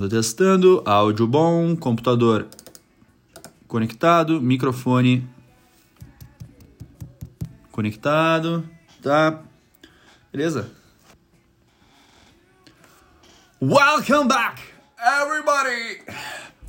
Testando, 0.00 0.08
testando. 0.08 0.82
Áudio 0.86 1.26
bom, 1.26 1.76
computador 1.76 2.46
conectado, 3.68 4.40
microfone 4.40 5.28
conectado, 7.70 8.66
tá? 9.02 9.42
Beleza? 10.32 10.70
Welcome 13.60 14.28
back, 14.28 14.62
everybody! 14.98 16.02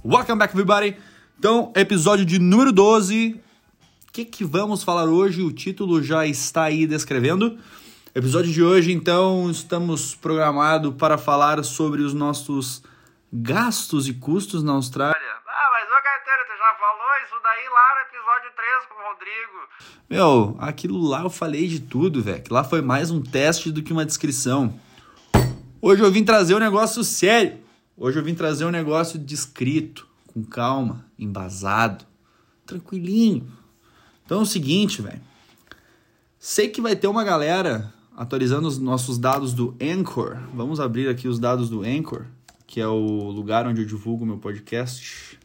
Welcome 0.03 0.39
back, 0.39 0.53
everybody! 0.53 0.98
Então, 1.39 1.71
episódio 1.73 2.25
de 2.25 2.37
número 2.37 2.73
12. 2.73 3.39
O 4.07 4.11
que, 4.11 4.25
que 4.25 4.43
vamos 4.43 4.84
falar 4.84 5.05
hoje? 5.05 5.41
O 5.41 5.53
título 5.53 6.03
já 6.03 6.27
está 6.27 6.63
aí 6.63 6.85
descrevendo. 6.85 7.57
Episódio 8.13 8.51
de 8.51 8.61
hoje, 8.61 8.91
então, 8.91 9.49
estamos 9.49 10.15
programados 10.15 10.93
para 10.95 11.17
falar 11.17 11.63
sobre 11.63 12.01
os 12.01 12.13
nossos 12.13 12.84
gastos 13.31 14.08
e 14.08 14.13
custos 14.13 14.62
na 14.63 14.73
Austrália. 14.73 15.16
Ah, 15.48 15.70
mas 15.71 15.88
ô 15.88 16.03
Gaeteiro, 16.03 16.44
tu 16.48 16.58
já 16.58 16.76
falou 16.80 17.08
isso 17.23 17.35
daí 17.41 17.70
lá 17.70 17.95
no 17.95 18.02
episódio 18.09 18.52
3 18.55 18.85
com 18.88 18.95
o 18.95 19.07
Rodrigo. 19.07 19.62
Meu, 20.09 20.57
aquilo 20.59 21.02
lá 21.07 21.21
eu 21.21 21.30
falei 21.30 21.67
de 21.67 21.80
tudo, 21.80 22.21
velho. 22.21 22.44
Lá 22.49 22.63
foi 22.63 22.81
mais 22.81 23.09
um 23.09 23.21
teste 23.21 23.71
do 23.71 23.81
que 23.81 23.94
uma 23.94 24.05
descrição. 24.05 24.77
Hoje 25.81 26.04
eu 26.04 26.12
vim 26.12 26.23
trazer 26.23 26.55
um 26.55 26.59
negócio 26.59 27.04
sério. 27.04 27.60
Hoje 27.96 28.20
eu 28.20 28.23
vim 28.23 28.35
trazer 28.35 28.65
um 28.65 28.71
negócio 28.71 29.18
descrito, 29.18 30.07
com 30.27 30.43
calma, 30.43 31.05
embasado, 31.18 32.05
tranquilinho. 32.66 33.49
Então 34.26 34.40
é 34.40 34.41
o 34.41 34.45
seguinte, 34.45 35.01
velho. 35.01 35.21
Sei 36.38 36.68
que 36.68 36.82
vai 36.82 36.95
ter 36.95 37.07
uma 37.07 37.23
galera 37.23 37.93
atualizando 38.16 38.68
os 38.68 38.77
nossos 38.77 39.18
dados 39.18 39.54
do 39.54 39.76
Anchor. 39.82 40.38
Vamos 40.54 40.79
abrir 40.79 41.07
aqui 41.07 41.27
os 41.27 41.40
dados 41.40 41.70
do 41.70 41.84
Anchor, 41.84 42.26
que 42.71 42.79
é 42.79 42.87
o 42.87 43.29
lugar 43.29 43.67
onde 43.67 43.81
eu 43.81 43.85
divulgo 43.85 44.25
meu 44.25 44.37
podcast. 44.37 45.37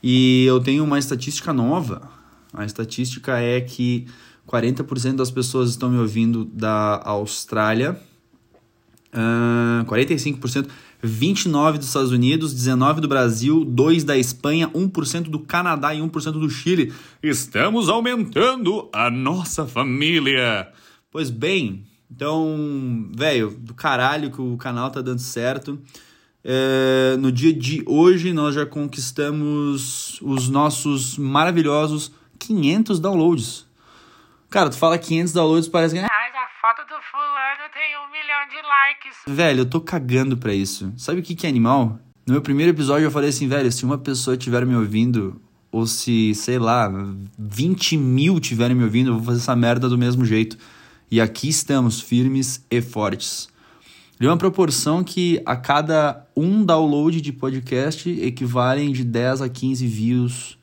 E 0.00 0.44
eu 0.44 0.60
tenho 0.60 0.84
uma 0.84 0.96
estatística 0.96 1.52
nova. 1.52 2.08
A 2.52 2.64
estatística 2.64 3.36
é 3.40 3.60
que 3.60 4.06
40% 4.48 5.16
das 5.16 5.32
pessoas 5.32 5.70
estão 5.70 5.90
me 5.90 5.98
ouvindo 5.98 6.44
da 6.44 7.02
Austrália, 7.04 8.00
uh, 9.12 9.84
45%, 9.86 10.68
29% 11.04 11.78
dos 11.78 11.88
Estados 11.88 12.12
Unidos, 12.12 12.54
19% 12.54 13.00
do 13.00 13.08
Brasil, 13.08 13.64
2% 13.64 14.04
da 14.04 14.16
Espanha, 14.16 14.68
1% 14.68 15.22
do 15.22 15.40
Canadá 15.40 15.92
e 15.92 15.98
1% 15.98 16.30
do 16.30 16.48
Chile. 16.48 16.92
Estamos 17.20 17.88
aumentando 17.88 18.88
a 18.92 19.10
nossa 19.10 19.66
família! 19.66 20.68
Pois 21.10 21.28
bem, 21.28 21.84
então, 22.10 23.10
velho, 23.14 23.50
do 23.50 23.74
caralho 23.74 24.30
que 24.30 24.40
o 24.40 24.56
canal 24.56 24.90
tá 24.90 25.00
dando 25.00 25.20
certo. 25.20 25.80
É, 26.44 27.16
no 27.18 27.32
dia 27.32 27.52
de 27.52 27.82
hoje 27.86 28.32
nós 28.32 28.54
já 28.54 28.66
conquistamos 28.66 30.20
os 30.20 30.48
nossos 30.48 31.16
maravilhosos 31.16 32.12
500 32.38 33.00
downloads. 33.00 33.66
Cara, 34.50 34.68
tu 34.68 34.76
fala 34.76 34.98
500 34.98 35.32
downloads, 35.32 35.68
parece 35.68 35.94
que. 35.94 36.00
Mas 36.00 36.10
a 36.10 36.48
foto 36.60 36.86
do 36.86 37.00
fulano 37.10 37.70
tem 37.72 37.96
um 37.98 38.12
milhão 38.12 38.48
de 38.48 38.68
likes. 38.68 39.16
Velho, 39.26 39.60
eu 39.60 39.66
tô 39.66 39.80
cagando 39.80 40.36
pra 40.36 40.52
isso. 40.52 40.92
Sabe 40.96 41.20
o 41.20 41.22
que, 41.22 41.34
que 41.34 41.46
é 41.46 41.48
animal? 41.48 41.98
No 42.26 42.34
meu 42.34 42.42
primeiro 42.42 42.72
episódio 42.72 43.06
eu 43.06 43.10
falei 43.10 43.30
assim, 43.30 43.48
velho, 43.48 43.70
se 43.72 43.84
uma 43.84 43.98
pessoa 43.98 44.36
estiver 44.36 44.64
me 44.64 44.76
ouvindo, 44.76 45.40
ou 45.72 45.86
se, 45.86 46.34
sei 46.34 46.58
lá, 46.58 46.90
20 47.38 47.96
mil 47.96 48.36
estiverem 48.36 48.76
me 48.76 48.84
ouvindo, 48.84 49.10
eu 49.10 49.14
vou 49.14 49.24
fazer 49.24 49.40
essa 49.40 49.56
merda 49.56 49.88
do 49.88 49.98
mesmo 49.98 50.24
jeito. 50.24 50.56
E 51.14 51.20
aqui 51.20 51.48
estamos, 51.48 52.00
firmes 52.00 52.64
e 52.68 52.80
fortes. 52.80 53.48
De 54.18 54.26
uma 54.26 54.36
proporção 54.36 55.04
que 55.04 55.40
a 55.46 55.54
cada 55.54 56.26
um 56.36 56.64
download 56.64 57.20
de 57.20 57.32
podcast 57.32 58.10
equivalem 58.20 58.90
de 58.90 59.04
10 59.04 59.42
a 59.42 59.48
15 59.48 59.86
views 59.86 60.58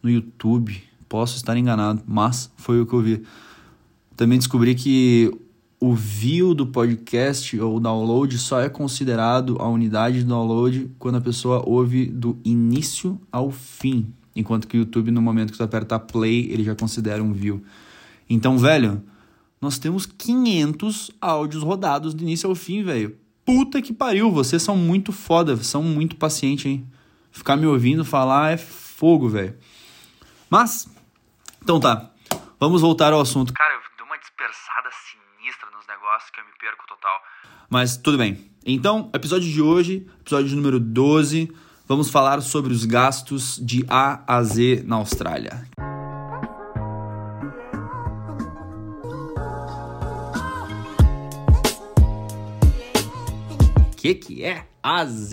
no 0.00 0.08
YouTube. 0.08 0.80
Posso 1.08 1.34
estar 1.34 1.56
enganado, 1.56 2.04
mas 2.06 2.48
foi 2.56 2.80
o 2.80 2.86
que 2.86 2.92
eu 2.92 3.02
vi. 3.02 3.22
Também 4.16 4.38
descobri 4.38 4.76
que 4.76 5.36
o 5.80 5.92
view 5.92 6.54
do 6.54 6.68
podcast 6.68 7.58
ou 7.58 7.80
download 7.80 8.38
só 8.38 8.60
é 8.60 8.68
considerado 8.68 9.56
a 9.58 9.68
unidade 9.68 10.18
de 10.18 10.24
download 10.24 10.88
quando 11.00 11.16
a 11.16 11.20
pessoa 11.20 11.68
ouve 11.68 12.06
do 12.06 12.38
início 12.44 13.20
ao 13.32 13.50
fim. 13.50 14.06
Enquanto 14.36 14.68
que 14.68 14.76
o 14.76 14.78
YouTube, 14.78 15.10
no 15.10 15.20
momento 15.20 15.50
que 15.50 15.58
tu 15.58 15.64
aperta 15.64 15.98
play, 15.98 16.48
ele 16.48 16.62
já 16.62 16.76
considera 16.76 17.20
um 17.20 17.32
view. 17.32 17.60
Então, 18.30 18.56
velho, 18.56 19.02
nós 19.60 19.78
temos 19.78 20.06
500 20.06 21.10
áudios 21.20 21.62
rodados 21.62 22.14
do 22.14 22.22
início 22.22 22.48
ao 22.48 22.54
fim, 22.54 22.82
velho. 22.82 23.18
Puta 23.44 23.80
que 23.80 23.92
pariu, 23.92 24.30
vocês 24.30 24.62
são 24.62 24.76
muito 24.76 25.12
foda, 25.12 25.56
são 25.56 25.82
muito 25.82 26.16
pacientes, 26.16 26.66
hein? 26.66 26.86
Ficar 27.30 27.56
me 27.56 27.66
ouvindo 27.66 28.04
falar 28.04 28.52
é 28.52 28.56
fogo, 28.56 29.28
velho. 29.28 29.56
Mas, 30.50 30.88
então 31.62 31.78
tá, 31.78 32.10
vamos 32.58 32.80
voltar 32.80 33.12
ao 33.12 33.20
assunto. 33.20 33.52
Cara, 33.52 33.74
eu 33.74 33.80
dou 33.98 34.06
uma 34.06 34.18
dispersada 34.18 34.88
sinistra 34.90 35.68
nos 35.76 35.86
negócios 35.86 36.30
que 36.30 36.40
eu 36.40 36.44
me 36.44 36.50
perco 36.58 36.84
total. 36.88 37.20
Mas 37.70 37.96
tudo 37.96 38.18
bem. 38.18 38.50
Então, 38.64 39.10
episódio 39.14 39.50
de 39.50 39.62
hoje, 39.62 40.06
episódio 40.20 40.56
número 40.56 40.80
12, 40.80 41.52
vamos 41.86 42.10
falar 42.10 42.40
sobre 42.40 42.72
os 42.72 42.84
gastos 42.84 43.60
de 43.64 43.84
A 43.88 44.22
a 44.26 44.42
Z 44.42 44.82
na 44.84 44.96
Austrália. 44.96 45.68
Que 54.06 54.14
que 54.14 54.44
é 54.44 54.66
AZ? 54.82 55.32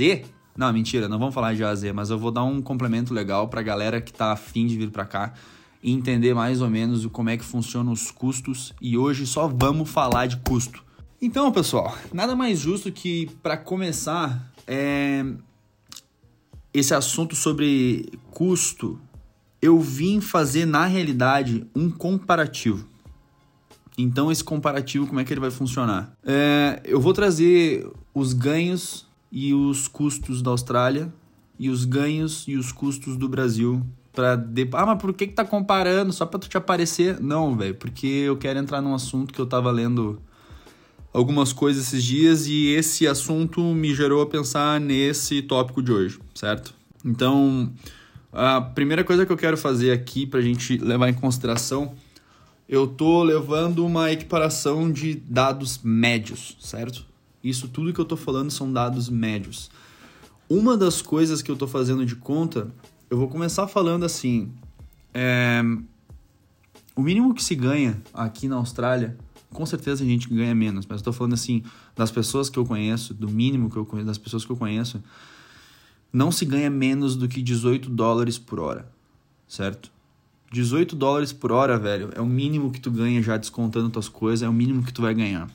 Não, 0.55 0.71
mentira, 0.71 1.07
não 1.07 1.19
vamos 1.19 1.33
falar 1.33 1.53
de 1.53 1.63
AZ, 1.63 1.83
mas 1.93 2.09
eu 2.09 2.17
vou 2.17 2.31
dar 2.31 2.43
um 2.43 2.61
complemento 2.61 3.13
legal 3.13 3.47
pra 3.47 3.61
galera 3.61 3.99
que 4.01 4.13
tá 4.13 4.31
afim 4.31 4.65
de 4.65 4.77
vir 4.77 4.89
pra 4.89 5.05
cá 5.05 5.33
e 5.81 5.91
entender 5.91 6.33
mais 6.33 6.61
ou 6.61 6.69
menos 6.69 7.05
como 7.07 7.29
é 7.29 7.37
que 7.37 7.43
funcionam 7.43 7.91
os 7.91 8.09
custos 8.09 8.73
e 8.81 8.97
hoje 8.97 9.27
só 9.27 9.47
vamos 9.47 9.89
falar 9.89 10.27
de 10.27 10.37
custo. 10.37 10.83
Então, 11.21 11.51
pessoal, 11.51 11.95
nada 12.13 12.35
mais 12.35 12.59
justo 12.59 12.91
que 12.91 13.29
para 13.41 13.57
começar 13.57 14.51
é... 14.67 15.25
esse 16.73 16.93
assunto 16.93 17.35
sobre 17.35 18.11
custo, 18.31 18.99
eu 19.61 19.79
vim 19.79 20.21
fazer 20.21 20.65
na 20.65 20.85
realidade 20.85 21.65
um 21.75 21.89
comparativo. 21.89 22.87
Então, 23.97 24.31
esse 24.31 24.43
comparativo, 24.43 25.05
como 25.05 25.19
é 25.19 25.23
que 25.23 25.31
ele 25.31 25.39
vai 25.39 25.51
funcionar? 25.51 26.15
É, 26.25 26.81
eu 26.83 26.99
vou 26.99 27.13
trazer 27.13 27.87
os 28.13 28.33
ganhos 28.33 29.07
e 29.31 29.53
os 29.53 29.87
custos 29.87 30.41
da 30.41 30.51
Austrália 30.51 31.11
e 31.57 31.69
os 31.69 31.85
ganhos 31.85 32.45
e 32.47 32.55
os 32.55 32.71
custos 32.71 33.17
do 33.17 33.27
Brasil 33.27 33.83
para 34.11 34.35
de... 34.35 34.69
ah 34.73 34.85
mas 34.85 35.01
por 35.01 35.13
que 35.13 35.27
que 35.27 35.33
tá 35.33 35.43
comparando? 35.43 36.13
Só 36.13 36.25
para 36.25 36.39
tu 36.39 36.47
te 36.47 36.55
aparecer? 36.55 37.19
Não 37.19 37.57
velho 37.57 37.75
porque 37.75 38.05
eu 38.05 38.37
quero 38.37 38.59
entrar 38.59 38.81
num 38.81 38.93
assunto 38.93 39.33
que 39.33 39.39
eu 39.39 39.45
tava 39.45 39.71
lendo 39.71 40.21
algumas 41.11 41.51
coisas 41.51 41.87
esses 41.87 42.03
dias 42.03 42.47
e 42.47 42.67
esse 42.67 43.07
assunto 43.07 43.61
me 43.61 43.93
gerou 43.93 44.21
a 44.21 44.27
pensar 44.27 44.79
nesse 44.79 45.41
tópico 45.41 45.81
de 45.81 45.91
hoje 45.91 46.19
certo? 46.35 46.73
Então 47.03 47.71
a 48.31 48.61
primeira 48.61 49.03
coisa 49.03 49.25
que 49.25 49.31
eu 49.31 49.37
quero 49.37 49.57
fazer 49.57 49.91
aqui 49.91 50.27
pra 50.27 50.41
gente 50.41 50.77
levar 50.77 51.09
em 51.09 51.13
consideração 51.13 51.95
eu 52.69 52.85
tô 52.87 53.23
levando 53.23 53.85
uma 53.85 54.11
equiparação 54.11 54.91
de 54.91 55.15
dados 55.15 55.79
médios 55.83 56.55
certo 56.59 57.12
isso 57.43 57.67
tudo 57.67 57.91
que 57.91 57.99
eu 57.99 58.05
tô 58.05 58.15
falando 58.15 58.49
são 58.49 58.71
dados 58.71 59.09
médios. 59.09 59.69
Uma 60.49 60.77
das 60.77 61.01
coisas 61.01 61.41
que 61.41 61.51
eu 61.51 61.55
tô 61.55 61.67
fazendo 61.67 62.05
de 62.05 62.15
conta, 62.15 62.73
eu 63.09 63.17
vou 63.17 63.27
começar 63.27 63.67
falando 63.67 64.05
assim: 64.05 64.51
é, 65.13 65.61
o 66.95 67.01
mínimo 67.01 67.33
que 67.33 67.43
se 67.43 67.55
ganha 67.55 68.01
aqui 68.13 68.47
na 68.47 68.55
Austrália, 68.55 69.17
com 69.51 69.65
certeza 69.65 70.03
a 70.03 70.07
gente 70.07 70.29
ganha 70.29 70.53
menos, 70.53 70.85
mas 70.85 71.01
tô 71.01 71.11
falando 71.11 71.33
assim, 71.33 71.63
das 71.95 72.11
pessoas 72.11 72.49
que 72.49 72.57
eu 72.57 72.65
conheço, 72.65 73.13
do 73.13 73.29
mínimo 73.29 73.69
que 73.69 73.77
eu 73.77 73.85
conheço, 73.85 74.07
das 74.07 74.17
pessoas 74.17 74.45
que 74.45 74.51
eu 74.51 74.57
conheço, 74.57 75.01
não 76.11 76.31
se 76.31 76.45
ganha 76.45 76.69
menos 76.69 77.15
do 77.15 77.27
que 77.27 77.41
18 77.41 77.89
dólares 77.89 78.37
por 78.37 78.59
hora, 78.59 78.87
certo? 79.47 79.91
18 80.51 80.95
dólares 80.95 81.33
por 81.33 81.51
hora, 81.51 81.79
velho, 81.79 82.11
é 82.15 82.21
o 82.21 82.25
mínimo 82.27 82.71
que 82.71 82.79
tu 82.79 82.91
ganha 82.91 83.21
já 83.23 83.37
descontando 83.37 83.89
tuas 83.89 84.07
coisas, 84.07 84.43
é 84.43 84.49
o 84.49 84.53
mínimo 84.53 84.83
que 84.83 84.93
tu 84.93 85.01
vai 85.01 85.13
ganhar. 85.13 85.49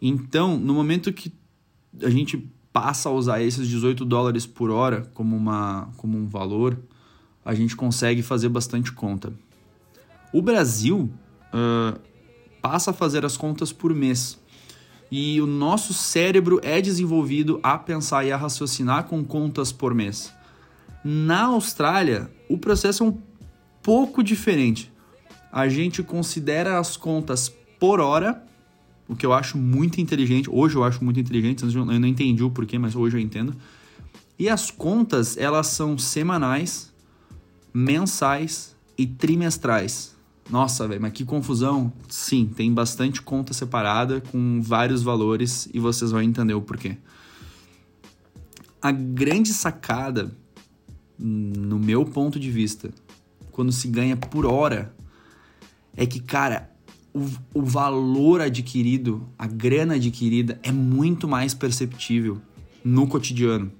Então, 0.00 0.56
no 0.56 0.72
momento 0.72 1.12
que 1.12 1.32
a 2.02 2.08
gente 2.08 2.38
passa 2.72 3.08
a 3.08 3.12
usar 3.12 3.42
esses 3.42 3.68
18 3.68 4.04
dólares 4.04 4.46
por 4.46 4.70
hora 4.70 5.10
como, 5.12 5.36
uma, 5.36 5.88
como 5.96 6.16
um 6.16 6.26
valor, 6.26 6.78
a 7.44 7.54
gente 7.54 7.74
consegue 7.74 8.22
fazer 8.22 8.48
bastante 8.48 8.92
conta. 8.92 9.32
O 10.32 10.40
Brasil 10.40 11.10
uh, 11.52 12.00
passa 12.62 12.90
a 12.90 12.94
fazer 12.94 13.24
as 13.24 13.36
contas 13.36 13.72
por 13.72 13.94
mês. 13.94 14.38
E 15.10 15.40
o 15.40 15.46
nosso 15.46 15.92
cérebro 15.92 16.60
é 16.62 16.80
desenvolvido 16.80 17.58
a 17.62 17.76
pensar 17.76 18.24
e 18.24 18.30
a 18.30 18.36
raciocinar 18.36 19.04
com 19.04 19.24
contas 19.24 19.72
por 19.72 19.92
mês. 19.92 20.32
Na 21.02 21.46
Austrália, 21.46 22.30
o 22.48 22.56
processo 22.56 23.02
é 23.02 23.06
um 23.06 23.18
pouco 23.82 24.22
diferente. 24.22 24.92
A 25.50 25.68
gente 25.68 26.02
considera 26.02 26.78
as 26.78 26.96
contas 26.96 27.52
por 27.80 27.98
hora 27.98 28.44
o 29.10 29.16
que 29.16 29.26
eu 29.26 29.32
acho 29.32 29.58
muito 29.58 30.00
inteligente. 30.00 30.48
Hoje 30.48 30.76
eu 30.76 30.84
acho 30.84 31.02
muito 31.02 31.18
inteligente, 31.18 31.64
eu 31.64 31.84
não 31.84 32.06
entendi 32.06 32.44
o 32.44 32.50
porquê, 32.50 32.78
mas 32.78 32.94
hoje 32.94 33.16
eu 33.16 33.20
entendo. 33.20 33.56
E 34.38 34.48
as 34.48 34.70
contas, 34.70 35.36
elas 35.36 35.66
são 35.66 35.98
semanais, 35.98 36.92
mensais 37.74 38.76
e 38.96 39.08
trimestrais. 39.08 40.14
Nossa, 40.48 40.86
velho, 40.86 41.02
mas 41.02 41.12
que 41.12 41.24
confusão. 41.24 41.92
Sim, 42.08 42.46
tem 42.54 42.72
bastante 42.72 43.20
conta 43.20 43.52
separada 43.52 44.20
com 44.20 44.62
vários 44.62 45.02
valores 45.02 45.68
e 45.74 45.80
vocês 45.80 46.12
vão 46.12 46.22
entender 46.22 46.54
o 46.54 46.62
porquê. 46.62 46.96
A 48.80 48.92
grande 48.92 49.52
sacada, 49.52 50.30
no 51.18 51.80
meu 51.80 52.04
ponto 52.04 52.38
de 52.38 52.50
vista, 52.50 52.90
quando 53.50 53.72
se 53.72 53.88
ganha 53.88 54.16
por 54.16 54.46
hora, 54.46 54.94
é 55.96 56.06
que, 56.06 56.20
cara, 56.20 56.69
o, 57.14 57.28
o 57.54 57.62
valor 57.62 58.40
adquirido, 58.40 59.28
a 59.38 59.46
grana 59.46 59.94
adquirida 59.94 60.58
é 60.62 60.72
muito 60.72 61.26
mais 61.28 61.54
perceptível 61.54 62.40
no 62.84 63.06
cotidiano. 63.06 63.70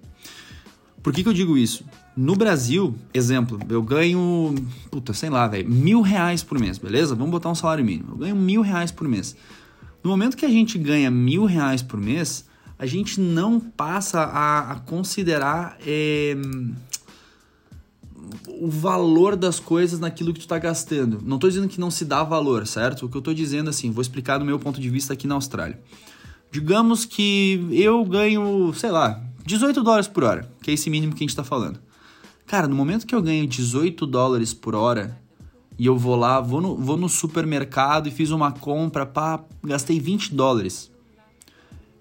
Por 1.03 1.13
que, 1.13 1.23
que 1.23 1.29
eu 1.29 1.33
digo 1.33 1.57
isso? 1.57 1.85
No 2.17 2.35
Brasil, 2.35 2.95
exemplo, 3.15 3.59
eu 3.69 3.83
ganho, 3.83 4.55
puta, 4.91 5.15
sei 5.15 5.31
lá, 5.31 5.49
velho, 5.49 5.71
mil 5.71 6.03
reais 6.03 6.43
por 6.43 6.59
mês, 6.59 6.77
beleza? 6.77 7.15
Vamos 7.15 7.31
botar 7.31 7.49
um 7.49 7.55
salário 7.55 7.85
mínimo. 7.85 8.13
Eu 8.13 8.19
ganho 8.19 8.37
mil 8.37 8.61
reais 8.61 8.91
por 8.91 9.09
mês. 9.09 9.35
No 10.05 10.11
momento 10.11 10.37
que 10.37 10.45
a 10.45 10.51
gente 10.51 10.79
ganha 10.79 11.11
mil 11.11 11.47
reais 11.47 11.83
por 11.83 11.99
mês, 11.99 12.45
a 12.79 12.85
gente 12.85 13.21
não 13.21 13.61
passa 13.61 14.21
a, 14.21 14.73
a 14.73 14.75
considerar 14.81 15.79
é, 15.87 16.37
o 18.47 18.69
valor 18.69 19.37
das 19.37 19.61
coisas 19.61 19.99
naquilo 19.99 20.33
que 20.33 20.41
tu 20.41 20.49
tá 20.49 20.59
gastando. 20.59 21.21
Não 21.25 21.39
tô 21.39 21.49
dizendo 21.49 21.69
que 21.69 21.81
não 21.81 21.91
se 21.91 22.05
dá 22.05 22.23
valor, 22.23 22.67
certo? 22.67 23.07
O 23.07 23.09
que 23.09 23.17
eu 23.17 23.23
tô 23.23 23.35
dizendo 23.35 23.71
assim, 23.71 23.91
vou 23.91 24.03
explicar 24.03 24.39
do 24.39 24.45
meu 24.45 24.59
ponto 24.59 24.81
de 24.81 24.89
vista 24.89 25.13
aqui 25.13 25.27
na 25.27 25.35
Austrália. 25.35 25.81
Digamos 26.51 27.05
que 27.05 27.67
eu 27.71 28.05
ganho, 28.05 28.73
sei 28.75 28.91
lá, 28.91 29.23
18 29.47 29.83
dólares 29.83 30.09
por 30.09 30.25
hora, 30.25 30.51
que 30.63 30.71
é 30.71 30.75
esse 30.75 30.91
mínimo 30.91 31.15
que 31.15 31.23
a 31.23 31.27
gente 31.27 31.37
tá 31.37 31.45
falando. 31.45 31.81
Cara, 32.47 32.67
no 32.67 32.75
momento 32.75 33.07
que 33.07 33.15
eu 33.15 33.23
ganho 33.23 33.47
18 33.47 34.05
dólares 34.07 34.53
por 34.53 34.75
hora 34.75 35.17
e 35.79 35.87
eu 35.87 35.97
vou 35.97 36.17
lá, 36.17 36.41
vou 36.41 36.61
no, 36.61 36.77
vou 36.77 36.97
no 36.97 37.09
supermercado 37.09 38.09
e 38.09 38.11
fiz 38.11 38.31
uma 38.31 38.53
compra, 38.53 39.07
pá, 39.07 39.45
gastei 39.63 40.01
20 40.01 40.35
dólares. 40.35 40.91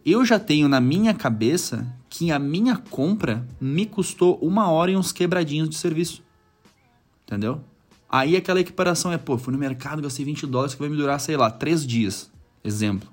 Eu 0.05 0.25
já 0.25 0.39
tenho 0.39 0.67
na 0.67 0.81
minha 0.81 1.13
cabeça 1.13 1.87
que 2.09 2.31
a 2.31 2.39
minha 2.39 2.75
compra 2.75 3.47
me 3.61 3.85
custou 3.85 4.37
uma 4.41 4.69
hora 4.69 4.91
e 4.91 4.97
uns 4.97 5.11
quebradinhos 5.11 5.69
de 5.69 5.77
serviço. 5.77 6.23
Entendeu? 7.25 7.61
Aí 8.09 8.35
aquela 8.35 8.59
equiparação 8.59 9.11
é, 9.11 9.17
pô, 9.17 9.37
fui 9.37 9.53
no 9.53 9.59
mercado, 9.59 10.01
gastei 10.01 10.25
20 10.25 10.47
dólares 10.47 10.73
que 10.73 10.81
vai 10.81 10.89
me 10.89 10.97
durar, 10.97 11.19
sei 11.19 11.37
lá, 11.37 11.51
3 11.51 11.85
dias. 11.85 12.31
Exemplo. 12.63 13.07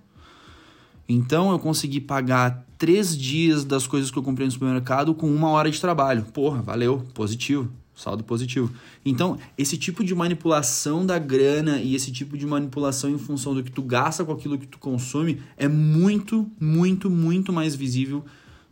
Então 1.09 1.53
eu 1.53 1.59
consegui 1.59 2.01
pagar 2.01 2.67
três 2.79 3.17
dias 3.17 3.65
das 3.65 3.87
coisas 3.87 4.11
que 4.11 4.19
eu 4.19 4.23
comprei 4.23 4.47
no 4.47 4.53
supermercado 4.53 5.15
com 5.15 5.33
uma 5.33 5.51
hora 5.51 5.71
de 5.71 5.81
trabalho. 5.81 6.25
Porra, 6.33 6.63
valeu, 6.63 7.07
positivo, 7.15 7.71
saldo 7.95 8.25
positivo. 8.25 8.73
Então, 9.05 9.39
esse 9.57 9.79
tipo 9.79 10.03
de 10.03 10.15
manipulação 10.15 11.07
da 11.07 11.19
grana 11.19 11.79
e 11.79 11.95
esse 11.95 12.11
tipo 12.11 12.37
de 12.37 12.47
manipulação 12.47 13.09
em 13.11 13.19
função 13.19 13.55
do 13.55 13.63
que 13.63 13.71
tu 13.71 13.83
gasta 13.83 14.25
com 14.25 14.33
aquilo 14.33 14.59
que 14.59 14.67
tu 14.67 14.79
consome 14.79 15.41
é 15.57 15.69
muito, 15.69 16.51
muito, 16.59 17.09
muito 17.09 17.53
mais 17.53 17.75
visível 17.75 18.25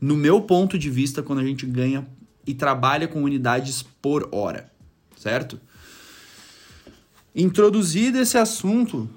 no 0.05 0.19
meu 0.19 0.43
ponto 0.43 0.79
de 0.79 0.91
vista 0.91 1.23
quando 1.23 1.39
a 1.39 1.45
gente 1.45 1.65
ganha 1.65 2.07
e 2.47 2.53
trabalha 2.53 3.09
com 3.09 3.23
unidades 3.23 3.83
por 4.03 4.29
hora, 4.33 4.71
certo? 5.17 5.59
Introduzido 7.35 8.19
esse 8.19 8.37
assunto, 8.37 9.09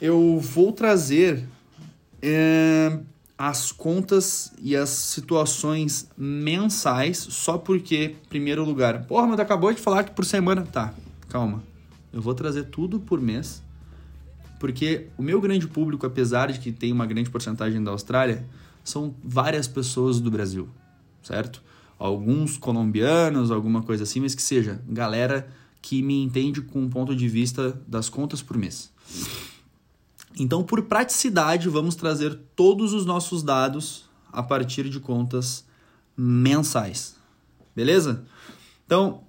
eu 0.00 0.40
vou 0.40 0.72
trazer 0.72 1.44
é, 2.20 2.98
as 3.38 3.70
contas 3.70 4.52
e 4.60 4.74
as 4.74 4.88
situações 4.88 6.10
mensais, 6.18 7.18
só 7.18 7.56
porque, 7.56 8.16
primeiro 8.28 8.64
lugar, 8.64 9.06
porra, 9.06 9.28
mas 9.28 9.38
acabou 9.38 9.72
de 9.72 9.80
falar 9.80 10.02
que 10.02 10.10
por 10.10 10.24
semana. 10.24 10.62
Tá, 10.62 10.92
calma. 11.28 11.62
Eu 12.12 12.20
vou 12.20 12.34
trazer 12.34 12.64
tudo 12.64 12.98
por 12.98 13.20
mês, 13.20 13.62
porque 14.58 15.06
o 15.16 15.22
meu 15.22 15.40
grande 15.40 15.68
público, 15.68 16.04
apesar 16.04 16.50
de 16.50 16.58
que 16.58 16.72
tem 16.72 16.90
uma 16.90 17.06
grande 17.06 17.30
porcentagem 17.30 17.80
da 17.80 17.92
Austrália, 17.92 18.44
são 18.84 19.14
várias 19.22 19.68
pessoas 19.68 20.20
do 20.20 20.30
Brasil, 20.30 20.68
certo? 21.22 21.62
Alguns 21.98 22.56
colombianos, 22.56 23.50
alguma 23.50 23.82
coisa 23.82 24.02
assim, 24.02 24.20
mas 24.20 24.34
que 24.34 24.42
seja, 24.42 24.82
galera 24.88 25.48
que 25.80 26.00
me 26.00 26.22
entende 26.22 26.60
com 26.62 26.84
o 26.84 26.88
ponto 26.88 27.14
de 27.14 27.28
vista 27.28 27.80
das 27.86 28.08
contas 28.08 28.40
por 28.40 28.56
mês. 28.56 28.92
Então, 30.38 30.62
por 30.62 30.82
praticidade, 30.82 31.68
vamos 31.68 31.94
trazer 31.94 32.38
todos 32.56 32.92
os 32.92 33.04
nossos 33.04 33.42
dados 33.42 34.04
a 34.32 34.42
partir 34.42 34.88
de 34.88 34.98
contas 34.98 35.64
mensais. 36.16 37.16
Beleza? 37.74 38.24
Então, 38.86 39.24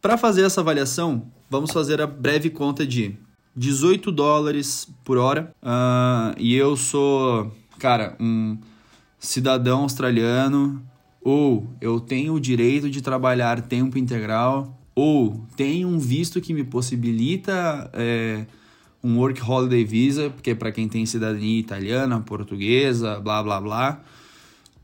para 0.00 0.16
fazer 0.16 0.42
essa 0.42 0.60
avaliação, 0.60 1.30
vamos 1.50 1.72
fazer 1.72 2.00
a 2.00 2.06
breve 2.06 2.50
conta 2.50 2.86
de 2.86 3.16
18 3.56 4.12
dólares 4.12 4.88
por 5.04 5.18
hora. 5.18 5.52
Uh, 5.62 6.34
e 6.38 6.54
eu 6.54 6.76
sou, 6.76 7.52
cara, 7.78 8.16
um 8.20 8.58
cidadão 9.18 9.82
australiano, 9.82 10.82
ou 11.22 11.68
eu 11.80 12.00
tenho 12.00 12.34
o 12.34 12.40
direito 12.40 12.88
de 12.90 13.02
trabalhar 13.02 13.60
tempo 13.60 13.98
integral, 13.98 14.78
ou 14.94 15.44
tenho 15.56 15.88
um 15.88 15.98
visto 15.98 16.40
que 16.40 16.54
me 16.54 16.64
possibilita. 16.64 17.90
É, 17.92 18.46
um 19.02 19.18
Work 19.18 19.40
Holiday 19.40 19.84
Visa, 19.84 20.30
porque 20.30 20.50
é 20.50 20.54
para 20.54 20.72
quem 20.72 20.88
tem 20.88 21.06
cidadania 21.06 21.60
italiana, 21.60 22.20
portuguesa, 22.20 23.20
blá 23.20 23.42
blá 23.42 23.60
blá. 23.60 24.00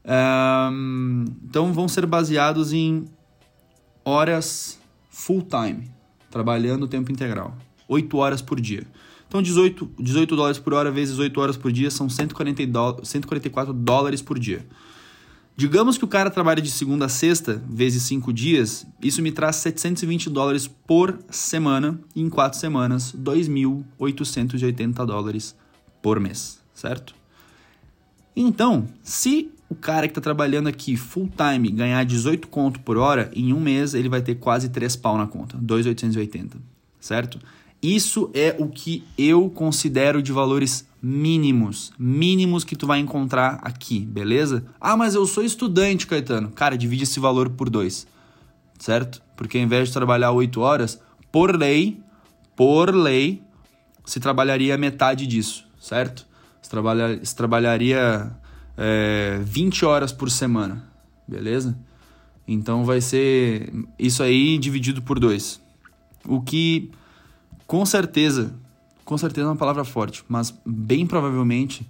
Um, 0.06 1.24
então 1.44 1.72
vão 1.72 1.88
ser 1.88 2.06
baseados 2.06 2.72
em 2.72 3.06
horas 4.04 4.78
full 5.10 5.42
time, 5.42 5.90
trabalhando 6.30 6.86
tempo 6.86 7.10
integral, 7.10 7.56
8 7.88 8.16
horas 8.16 8.42
por 8.42 8.60
dia. 8.60 8.86
Então 9.28 9.42
18, 9.42 9.90
18 9.98 10.36
dólares 10.36 10.58
por 10.58 10.74
hora 10.74 10.90
vezes 10.90 11.18
8 11.18 11.40
horas 11.40 11.56
por 11.56 11.72
dia 11.72 11.90
são 11.90 12.08
140 12.08 12.66
do, 12.66 13.04
144 13.04 13.72
dólares 13.72 14.22
por 14.22 14.38
dia. 14.38 14.64
Digamos 15.56 15.96
que 15.96 16.04
o 16.04 16.08
cara 16.08 16.30
trabalha 16.30 16.60
de 16.60 16.68
segunda 16.68 17.04
a 17.06 17.08
sexta, 17.08 17.62
vezes 17.68 18.02
5 18.04 18.32
dias, 18.32 18.84
isso 19.00 19.22
me 19.22 19.30
traz 19.30 19.56
720 19.56 20.28
dólares 20.28 20.66
por 20.66 21.16
semana, 21.30 22.00
e 22.14 22.20
em 22.20 22.28
4 22.28 22.58
semanas, 22.58 23.14
2.880 23.16 25.06
dólares 25.06 25.54
por 26.02 26.18
mês, 26.18 26.60
certo? 26.74 27.14
Então, 28.34 28.88
se 29.00 29.48
o 29.68 29.76
cara 29.76 30.08
que 30.08 30.10
está 30.10 30.20
trabalhando 30.20 30.66
aqui 30.66 30.96
full 30.96 31.30
time 31.36 31.70
ganhar 31.70 32.04
18 32.04 32.48
conto 32.48 32.80
por 32.80 32.96
hora, 32.96 33.30
em 33.32 33.52
um 33.52 33.60
mês 33.60 33.94
ele 33.94 34.08
vai 34.08 34.22
ter 34.22 34.34
quase 34.34 34.68
3 34.68 34.96
pau 34.96 35.16
na 35.16 35.28
conta, 35.28 35.56
2.880, 35.58 36.56
certo? 36.98 37.38
Isso 37.84 38.30
é 38.32 38.56
o 38.58 38.66
que 38.66 39.04
eu 39.18 39.50
considero 39.50 40.22
de 40.22 40.32
valores 40.32 40.88
mínimos, 41.02 41.92
mínimos 41.98 42.64
que 42.64 42.74
tu 42.74 42.86
vai 42.86 42.98
encontrar 42.98 43.60
aqui, 43.60 44.00
beleza? 44.00 44.64
Ah, 44.80 44.96
mas 44.96 45.14
eu 45.14 45.26
sou 45.26 45.44
estudante, 45.44 46.06
Caetano. 46.06 46.48
Cara, 46.48 46.78
divide 46.78 47.02
esse 47.02 47.20
valor 47.20 47.50
por 47.50 47.68
dois, 47.68 48.06
certo? 48.78 49.20
Porque 49.36 49.58
ao 49.58 49.64
invés 49.64 49.88
de 49.88 49.92
trabalhar 49.92 50.32
8 50.32 50.58
horas, 50.62 50.98
por 51.30 51.54
lei, 51.54 52.00
por 52.56 52.94
lei, 52.94 53.42
se 54.06 54.18
trabalharia 54.18 54.78
metade 54.78 55.26
disso, 55.26 55.68
certo? 55.78 56.26
Se, 56.62 56.70
trabalha, 56.70 57.22
se 57.22 57.36
trabalharia 57.36 58.34
é, 58.78 59.40
20 59.44 59.84
horas 59.84 60.10
por 60.10 60.30
semana, 60.30 60.88
beleza? 61.28 61.76
Então 62.48 62.82
vai 62.82 63.02
ser 63.02 63.74
isso 63.98 64.22
aí 64.22 64.56
dividido 64.56 65.02
por 65.02 65.20
dois. 65.20 65.60
O 66.26 66.40
que 66.40 66.90
com 67.66 67.84
certeza, 67.86 68.54
com 69.04 69.16
certeza 69.16 69.46
é 69.46 69.50
uma 69.50 69.56
palavra 69.56 69.84
forte, 69.84 70.24
mas 70.28 70.54
bem 70.64 71.06
provavelmente 71.06 71.88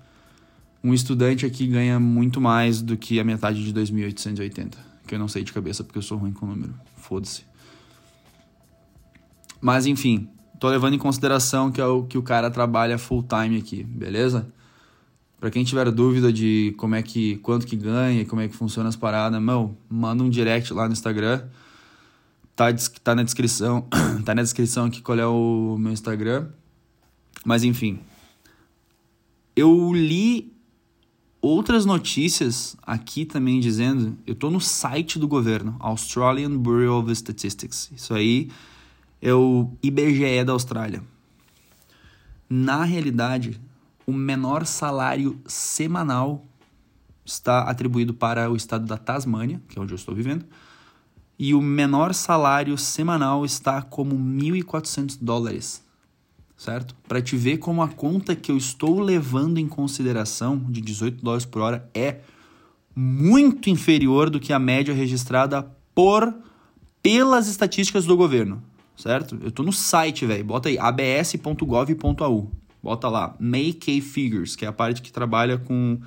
um 0.83 0.93
estudante 0.93 1.47
aqui 1.47 1.67
ganha 1.67 1.99
muito 1.99 2.41
mais 2.41 2.83
do 2.83 2.97
que 2.97 3.19
a 3.19 3.25
metade 3.25 3.65
de 3.65 3.73
2.880, 3.73 4.75
que 5.07 5.15
eu 5.15 5.19
não 5.19 5.29
sei 5.29 5.43
de 5.43 5.53
cabeça 5.53 5.83
porque 5.83 5.99
eu 5.99 6.03
sou 6.03 6.19
ruim 6.19 6.33
com 6.33 6.47
o 6.47 6.49
número. 6.51 6.75
Foda-se. 6.97 7.45
Mas 9.61 9.87
enfim, 9.87 10.29
tô 10.61 10.69
levando 10.69 10.95
em 10.95 10.99
consideração 10.99 11.73
que 11.73 11.81
é 11.81 11.87
o 11.87 12.05
que 12.05 12.19
o 12.19 12.23
cara 12.23 12.51
trabalha 12.51 12.99
full 12.99 13.23
time 13.23 13.59
aqui, 13.59 13.83
beleza? 13.83 14.47
Para 15.41 15.51
quem 15.51 15.65
tiver 15.65 15.91
dúvida 15.91 16.33
de 16.33 16.75
como 16.77 16.95
é 16.95 17.03
que 17.03 17.37
quanto 17.37 17.67
que 17.67 17.77
ganha, 17.77 18.25
como 18.25 18.43
é 18.43 18.49
que 18.49 18.55
funciona 18.55 18.89
as 18.89 18.97
paradas, 18.97 19.41
meu, 19.41 19.77
manda 19.89 20.23
um 20.23 20.29
direct 20.29 20.73
lá 20.73 20.87
no 20.87 20.93
Instagram 20.93 21.43
Tá, 22.57 22.67
tá 23.03 23.15
na 23.15 23.23
descrição. 23.23 23.87
tá 24.25 24.35
na 24.35 24.43
descrição 24.43 24.87
aqui 24.87 25.03
qual 25.03 25.19
é 25.19 25.27
o 25.27 25.77
meu 25.79 25.93
Instagram. 25.93 26.49
Mas 27.45 27.65
enfim. 27.65 28.01
Eu 29.57 29.93
li 29.93 30.53
outras 31.41 31.85
notícias 31.85 32.77
aqui 32.83 33.25
também 33.25 33.61
dizendo. 33.61 34.17
Eu 34.27 34.35
tô 34.35 34.51
no 34.51 34.61
site 34.61 35.19
do 35.19 35.29
governo, 35.29 35.77
Australian 35.79 36.57
Bureau 36.57 37.01
of 37.01 37.15
Statistics. 37.15 37.91
Isso 37.95 38.15
aí 38.15 38.51
é 39.21 39.33
o 39.35 39.71
IBGE 39.83 40.45
da 40.45 40.53
Austrália. 40.53 41.03
Na 42.49 42.85
realidade, 42.85 43.61
o 44.07 44.13
menor 44.13 44.65
salário 44.67 45.41
semanal 45.47 46.45
está 47.25 47.63
atribuído 47.63 48.13
para 48.13 48.51
o 48.51 48.57
estado 48.57 48.87
da 48.87 48.99
Tasmânia, 48.99 49.61
que 49.69 49.79
é 49.79 49.83
onde 49.83 49.93
eu 49.93 49.97
estou 49.97 50.15
vivendo, 50.15 50.45
e 51.39 51.55
o 51.55 51.61
menor 51.61 52.15
salário 52.15 52.77
semanal 52.79 53.45
está 53.45 53.83
como 53.83 54.17
1.400 54.17 55.19
dólares, 55.21 55.83
certo? 56.57 56.95
Para 57.09 57.21
te 57.21 57.37
ver 57.37 57.59
como 57.59 57.83
a 57.83 57.89
conta 57.89 58.37
que 58.37 58.53
eu 58.53 58.57
estou 58.57 59.01
levando 59.01 59.59
em 59.59 59.69
consideração 59.69 60.59
de 60.69 60.81
18 60.81 61.23
dólares 61.23 61.45
por 61.45 61.63
hora 61.63 61.89
é 61.93 62.21
muito 62.95 63.69
inferior 63.69 64.31
do 64.31 64.39
que 64.39 64.53
a 64.53 64.59
média 64.59 64.95
registrada 64.95 65.69
por 65.95 66.33
pelas 67.03 67.49
estatísticas 67.49 68.07
do 68.07 68.17
governo, 68.17 68.63
certo? 68.97 69.39
Eu 69.43 69.51
tô 69.51 69.63
no 69.63 69.73
site, 69.73 70.25
velho. 70.25 70.45
Bota 70.45 70.69
aí 70.69 70.79
abs.gov.au. 70.79 72.51
Bota 72.83 73.09
lá 73.09 73.35
Make 73.39 74.01
Figures, 74.01 74.57
que 74.57 74.65
é 74.65 74.69
a 74.69 74.73
parte 74.73 75.03
que 75.03 75.13
trabalha 75.13 75.59
com 75.59 75.99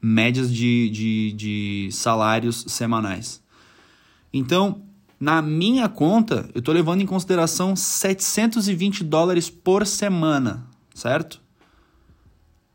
médias 0.00 0.52
de, 0.52 0.90
de, 0.90 1.32
de 1.32 1.88
salários 1.92 2.64
semanais. 2.68 3.42
Então, 4.32 4.82
na 5.18 5.42
minha 5.42 5.88
conta, 5.88 6.48
eu 6.54 6.60
estou 6.60 6.72
levando 6.72 7.02
em 7.02 7.06
consideração 7.06 7.76
720 7.76 9.04
dólares 9.04 9.50
por 9.50 9.86
semana, 9.86 10.66
certo? 10.94 11.40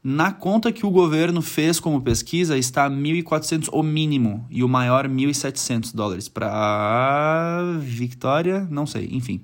Na 0.04 0.32
conta 0.32 0.72
que 0.72 0.86
o 0.86 0.92
governo 0.92 1.42
fez 1.42 1.80
como 1.80 2.00
pesquisa, 2.00 2.56
está 2.56 2.88
1.400 2.88 3.70
o 3.72 3.82
mínimo 3.82 4.46
e 4.52 4.64
o 4.64 4.70
maior 4.70 5.08
1.700 5.08 5.96
dólares. 5.96 6.30
Para 6.30 7.64
Victoria, 7.80 8.68
não 8.70 8.86
sei, 8.86 9.10
enfim. 9.12 9.42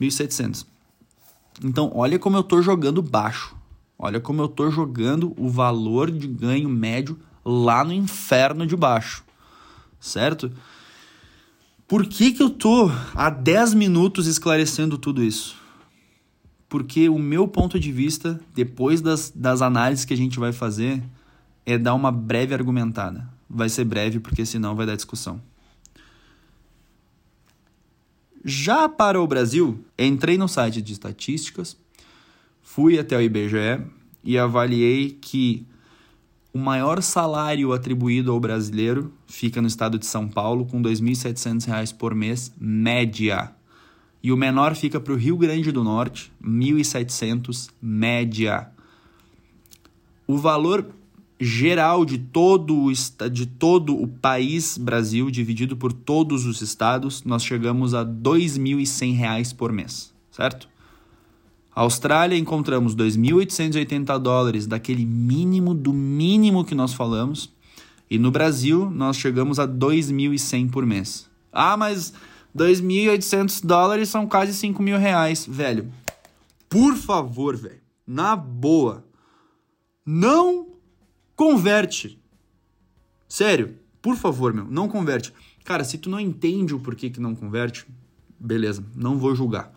1.700. 0.00 0.64
Então, 1.62 1.92
olha 1.94 2.18
como 2.18 2.38
eu 2.38 2.40
estou 2.40 2.62
jogando 2.62 3.02
baixo. 3.02 3.54
Olha 3.98 4.18
como 4.18 4.40
eu 4.40 4.46
estou 4.46 4.70
jogando 4.70 5.34
o 5.36 5.50
valor 5.50 6.10
de 6.10 6.26
ganho 6.26 6.70
médio 6.70 7.18
lá 7.44 7.84
no 7.84 7.92
inferno 7.92 8.66
de 8.66 8.74
baixo. 8.74 9.22
Certo? 10.00 10.50
Por 11.90 12.06
que, 12.06 12.30
que 12.30 12.40
eu 12.40 12.48
tô 12.48 12.88
há 13.16 13.28
10 13.28 13.74
minutos 13.74 14.28
esclarecendo 14.28 14.96
tudo 14.96 15.24
isso? 15.24 15.56
Porque 16.68 17.08
o 17.08 17.18
meu 17.18 17.48
ponto 17.48 17.80
de 17.80 17.90
vista, 17.90 18.40
depois 18.54 19.00
das, 19.00 19.32
das 19.34 19.60
análises 19.60 20.04
que 20.04 20.14
a 20.14 20.16
gente 20.16 20.38
vai 20.38 20.52
fazer, 20.52 21.02
é 21.66 21.76
dar 21.76 21.94
uma 21.94 22.12
breve 22.12 22.54
argumentada. 22.54 23.28
Vai 23.48 23.68
ser 23.68 23.84
breve, 23.86 24.20
porque 24.20 24.46
senão 24.46 24.76
vai 24.76 24.86
dar 24.86 24.94
discussão. 24.94 25.42
Já 28.44 28.88
para 28.88 29.20
o 29.20 29.26
Brasil, 29.26 29.84
entrei 29.98 30.38
no 30.38 30.46
site 30.46 30.80
de 30.80 30.92
estatísticas, 30.92 31.76
fui 32.62 33.00
até 33.00 33.16
o 33.16 33.20
IBGE 33.20 33.84
e 34.22 34.38
avaliei 34.38 35.18
que 35.20 35.66
o 36.52 36.58
maior 36.58 37.02
salário 37.02 37.72
atribuído 37.72 38.32
ao 38.32 38.40
brasileiro 38.40 39.12
fica 39.26 39.62
no 39.62 39.68
estado 39.68 39.98
de 39.98 40.06
São 40.06 40.28
Paulo, 40.28 40.66
com 40.66 40.78
R$ 40.78 40.90
2.700 40.90 41.94
por 41.96 42.14
mês, 42.14 42.52
média. 42.58 43.52
E 44.22 44.32
o 44.32 44.36
menor 44.36 44.74
fica 44.74 45.00
para 45.00 45.12
o 45.12 45.16
Rio 45.16 45.36
Grande 45.36 45.70
do 45.72 45.84
Norte, 45.84 46.32
R$ 46.42 46.50
1.700, 46.50 47.70
média. 47.80 48.68
O 50.26 50.36
valor 50.36 50.86
geral 51.38 52.04
de 52.04 52.18
todo, 52.18 52.76
o, 52.76 52.92
de 53.30 53.46
todo 53.46 53.96
o 53.96 54.06
país 54.06 54.76
Brasil, 54.76 55.30
dividido 55.30 55.76
por 55.76 55.92
todos 55.92 56.44
os 56.44 56.60
estados, 56.60 57.24
nós 57.24 57.42
chegamos 57.42 57.94
a 57.94 58.00
R$ 58.00 58.10
2.100 58.22 59.54
por 59.56 59.72
mês, 59.72 60.12
certo? 60.30 60.69
Austrália 61.72 62.36
encontramos 62.36 62.96
2.880 62.96 64.18
dólares, 64.18 64.66
daquele 64.66 65.04
mínimo 65.04 65.72
do 65.72 65.92
mínimo 65.92 66.64
que 66.64 66.74
nós 66.74 66.92
falamos. 66.92 67.52
E 68.10 68.18
no 68.18 68.30
Brasil, 68.30 68.90
nós 68.90 69.16
chegamos 69.16 69.60
a 69.60 69.68
2.100 69.68 70.70
por 70.70 70.84
mês. 70.84 71.30
Ah, 71.52 71.76
mas 71.76 72.12
2.800 72.56 73.64
dólares 73.64 74.08
são 74.08 74.26
quase 74.26 74.52
5 74.52 74.82
mil 74.82 74.98
reais. 74.98 75.46
Velho, 75.48 75.92
por 76.68 76.96
favor, 76.96 77.56
velho, 77.56 77.80
na 78.04 78.34
boa, 78.34 79.04
não 80.04 80.66
converte. 81.36 82.20
Sério, 83.28 83.76
por 84.02 84.16
favor, 84.16 84.52
meu, 84.52 84.64
não 84.64 84.88
converte. 84.88 85.32
Cara, 85.64 85.84
se 85.84 85.98
tu 85.98 86.10
não 86.10 86.18
entende 86.18 86.74
o 86.74 86.80
porquê 86.80 87.10
que 87.10 87.20
não 87.20 87.34
converte, 87.34 87.86
beleza, 88.40 88.84
não 88.96 89.16
vou 89.16 89.36
julgar 89.36 89.72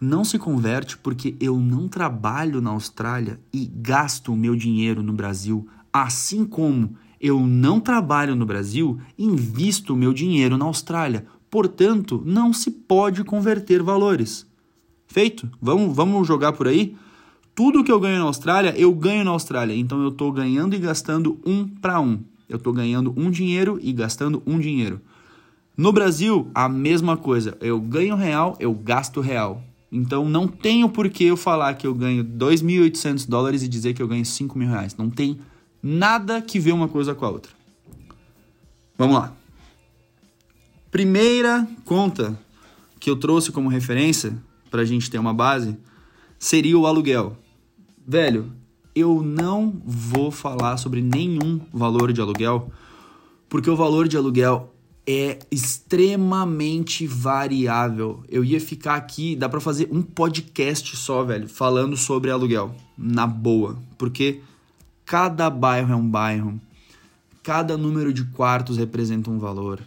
não 0.00 0.24
se 0.24 0.38
converte 0.38 0.96
porque 0.96 1.36
eu 1.40 1.58
não 1.58 1.88
trabalho 1.88 2.60
na 2.60 2.70
Austrália 2.70 3.40
e 3.52 3.66
gasto 3.66 4.32
o 4.32 4.36
meu 4.36 4.54
dinheiro 4.54 5.02
no 5.02 5.12
Brasil, 5.12 5.66
assim 5.92 6.44
como 6.44 6.96
eu 7.20 7.40
não 7.40 7.80
trabalho 7.80 8.36
no 8.36 8.46
Brasil 8.46 8.98
e 9.16 9.24
invisto 9.24 9.94
o 9.94 9.96
meu 9.96 10.12
dinheiro 10.12 10.56
na 10.56 10.64
Austrália. 10.64 11.26
Portanto, 11.50 12.22
não 12.24 12.52
se 12.52 12.70
pode 12.70 13.24
converter 13.24 13.82
valores. 13.82 14.46
Feito? 15.06 15.50
Vamos, 15.60 15.96
vamos 15.96 16.26
jogar 16.28 16.52
por 16.52 16.68
aí? 16.68 16.94
Tudo 17.54 17.82
que 17.82 17.90
eu 17.90 17.98
ganho 17.98 18.18
na 18.18 18.24
Austrália, 18.24 18.74
eu 18.76 18.92
ganho 18.92 19.24
na 19.24 19.32
Austrália. 19.32 19.74
Então 19.74 20.00
eu 20.02 20.10
estou 20.10 20.30
ganhando 20.30 20.76
e 20.76 20.78
gastando 20.78 21.40
um 21.44 21.66
para 21.66 22.00
um. 22.00 22.20
Eu 22.48 22.56
estou 22.56 22.72
ganhando 22.72 23.12
um 23.16 23.30
dinheiro 23.30 23.78
e 23.82 23.92
gastando 23.92 24.42
um 24.46 24.58
dinheiro. 24.58 25.00
No 25.76 25.92
Brasil, 25.92 26.50
a 26.54 26.68
mesma 26.68 27.16
coisa. 27.16 27.56
Eu 27.60 27.80
ganho 27.80 28.16
real, 28.16 28.56
eu 28.60 28.72
gasto 28.72 29.20
real. 29.20 29.62
Então 29.90 30.28
não 30.28 30.46
tenho 30.46 30.88
por 30.88 31.08
que 31.08 31.24
eu 31.24 31.36
falar 31.36 31.74
que 31.74 31.86
eu 31.86 31.94
ganho 31.94 32.22
2.800 32.22 33.26
dólares 33.28 33.62
e 33.62 33.68
dizer 33.68 33.94
que 33.94 34.02
eu 34.02 34.08
ganho 34.08 34.24
5 34.24 34.58
mil 34.58 34.68
reais. 34.68 34.96
Não 34.96 35.08
tem 35.08 35.38
nada 35.82 36.42
que 36.42 36.60
ver 36.60 36.72
uma 36.72 36.88
coisa 36.88 37.14
com 37.14 37.24
a 37.24 37.30
outra. 37.30 37.52
Vamos 38.96 39.16
lá. 39.16 39.32
Primeira 40.90 41.68
conta 41.84 42.38
que 42.98 43.08
eu 43.08 43.16
trouxe 43.16 43.52
como 43.52 43.68
referência 43.68 44.36
para 44.70 44.82
a 44.82 44.84
gente 44.84 45.10
ter 45.10 45.18
uma 45.18 45.32
base 45.32 45.76
seria 46.38 46.78
o 46.78 46.86
aluguel. 46.86 47.36
Velho, 48.06 48.52
eu 48.94 49.22
não 49.22 49.80
vou 49.84 50.30
falar 50.30 50.76
sobre 50.76 51.00
nenhum 51.00 51.60
valor 51.72 52.12
de 52.12 52.20
aluguel, 52.20 52.70
porque 53.48 53.70
o 53.70 53.76
valor 53.76 54.08
de 54.08 54.16
aluguel 54.16 54.74
é 55.10 55.38
extremamente 55.50 57.06
variável. 57.06 58.22
Eu 58.28 58.44
ia 58.44 58.60
ficar 58.60 58.94
aqui, 58.96 59.34
dá 59.34 59.48
para 59.48 59.58
fazer 59.58 59.88
um 59.90 60.02
podcast 60.02 60.94
só, 60.98 61.24
velho, 61.24 61.48
falando 61.48 61.96
sobre 61.96 62.30
aluguel, 62.30 62.76
na 62.96 63.26
boa, 63.26 63.78
porque 63.96 64.42
cada 65.06 65.48
bairro 65.48 65.94
é 65.94 65.96
um 65.96 66.06
bairro, 66.06 66.60
cada 67.42 67.78
número 67.78 68.12
de 68.12 68.22
quartos 68.24 68.76
representa 68.76 69.30
um 69.30 69.38
valor, 69.38 69.80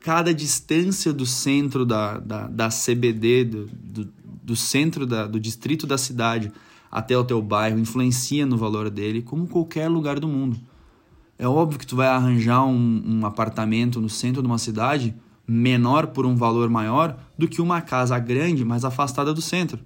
cada 0.00 0.32
distância 0.32 1.12
do 1.12 1.26
centro 1.26 1.84
da, 1.84 2.18
da, 2.18 2.48
da 2.48 2.68
CBD, 2.70 3.44
do, 3.44 3.66
do, 3.66 4.08
do 4.42 4.56
centro 4.56 5.06
da, 5.06 5.26
do 5.26 5.38
distrito 5.38 5.86
da 5.86 5.98
cidade 5.98 6.50
até 6.90 7.18
o 7.18 7.24
teu 7.24 7.42
bairro 7.42 7.78
influencia 7.78 8.46
no 8.46 8.56
valor 8.56 8.88
dele, 8.88 9.20
como 9.20 9.46
qualquer 9.46 9.88
lugar 9.88 10.18
do 10.18 10.26
mundo. 10.26 10.58
É 11.38 11.46
óbvio 11.46 11.78
que 11.78 11.86
tu 11.86 11.96
vai 11.96 12.08
arranjar 12.08 12.64
um, 12.64 13.02
um 13.04 13.26
apartamento 13.26 14.00
no 14.00 14.08
centro 14.08 14.40
de 14.40 14.48
uma 14.48 14.58
cidade 14.58 15.14
menor 15.46 16.08
por 16.08 16.26
um 16.26 16.34
valor 16.34 16.68
maior 16.68 17.16
do 17.38 17.46
que 17.46 17.60
uma 17.60 17.80
casa 17.80 18.18
grande, 18.18 18.64
mas 18.64 18.84
afastada 18.84 19.32
do 19.32 19.42
centro. 19.42 19.78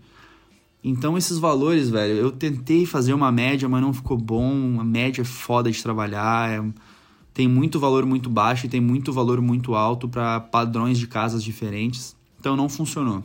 Então 0.82 1.18
esses 1.18 1.38
valores, 1.38 1.90
velho, 1.90 2.14
eu 2.14 2.32
tentei 2.32 2.86
fazer 2.86 3.12
uma 3.12 3.30
média, 3.30 3.68
mas 3.68 3.82
não 3.82 3.92
ficou 3.92 4.16
bom. 4.16 4.80
A 4.80 4.84
média 4.84 5.22
é 5.22 5.24
foda 5.24 5.70
de 5.70 5.82
trabalhar, 5.82 6.50
é... 6.50 6.64
tem 7.34 7.46
muito 7.46 7.78
valor 7.78 8.06
muito 8.06 8.30
baixo 8.30 8.66
e 8.66 8.68
tem 8.68 8.80
muito 8.80 9.12
valor 9.12 9.40
muito 9.40 9.74
alto 9.74 10.08
para 10.08 10.40
padrões 10.40 10.98
de 10.98 11.06
casas 11.06 11.44
diferentes. 11.44 12.16
Então 12.38 12.56
não 12.56 12.68
funcionou. 12.68 13.18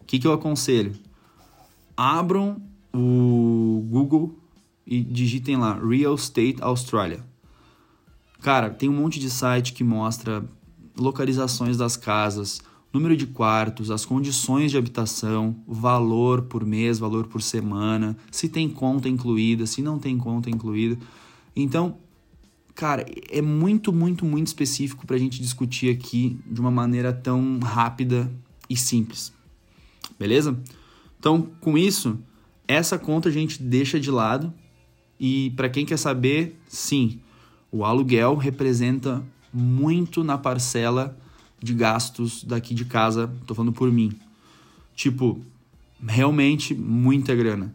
O 0.00 0.04
que, 0.06 0.18
que 0.18 0.26
eu 0.26 0.32
aconselho? 0.32 0.94
Abram 1.96 2.60
o 2.92 3.84
Google 3.88 4.36
e 4.86 5.00
digitem 5.00 5.56
lá 5.56 5.78
Real 5.78 6.14
Estate 6.14 6.56
Australia. 6.60 7.27
Cara, 8.40 8.70
tem 8.70 8.88
um 8.88 8.92
monte 8.92 9.18
de 9.18 9.28
site 9.28 9.72
que 9.72 9.82
mostra 9.82 10.44
localizações 10.96 11.76
das 11.76 11.96
casas, 11.96 12.60
número 12.92 13.16
de 13.16 13.26
quartos, 13.26 13.90
as 13.90 14.04
condições 14.04 14.70
de 14.70 14.78
habitação, 14.78 15.56
valor 15.66 16.42
por 16.42 16.64
mês, 16.64 16.98
valor 16.98 17.26
por 17.26 17.42
semana, 17.42 18.16
se 18.30 18.48
tem 18.48 18.68
conta 18.68 19.08
incluída, 19.08 19.66
se 19.66 19.82
não 19.82 19.98
tem 19.98 20.16
conta 20.16 20.48
incluída. 20.48 20.98
Então, 21.54 21.98
cara, 22.74 23.04
é 23.28 23.42
muito, 23.42 23.92
muito, 23.92 24.24
muito 24.24 24.46
específico 24.46 25.06
para 25.06 25.16
a 25.16 25.18
gente 25.18 25.42
discutir 25.42 25.90
aqui 25.90 26.38
de 26.46 26.60
uma 26.60 26.70
maneira 26.70 27.12
tão 27.12 27.58
rápida 27.58 28.30
e 28.70 28.76
simples. 28.76 29.32
Beleza? 30.18 30.58
Então, 31.18 31.50
com 31.60 31.76
isso, 31.76 32.18
essa 32.66 32.98
conta 32.98 33.28
a 33.28 33.32
gente 33.32 33.62
deixa 33.62 33.98
de 33.98 34.10
lado 34.10 34.52
e 35.18 35.50
para 35.56 35.68
quem 35.68 35.84
quer 35.84 35.96
saber, 35.96 36.56
sim, 36.68 37.20
o 37.70 37.84
aluguel 37.84 38.34
representa 38.36 39.22
muito 39.52 40.24
na 40.24 40.38
parcela 40.38 41.16
de 41.60 41.74
gastos 41.74 42.44
daqui 42.44 42.74
de 42.74 42.84
casa, 42.84 43.30
tô 43.46 43.54
falando 43.54 43.72
por 43.72 43.90
mim. 43.90 44.12
Tipo, 44.94 45.40
realmente 46.04 46.74
muita 46.74 47.34
grana. 47.34 47.74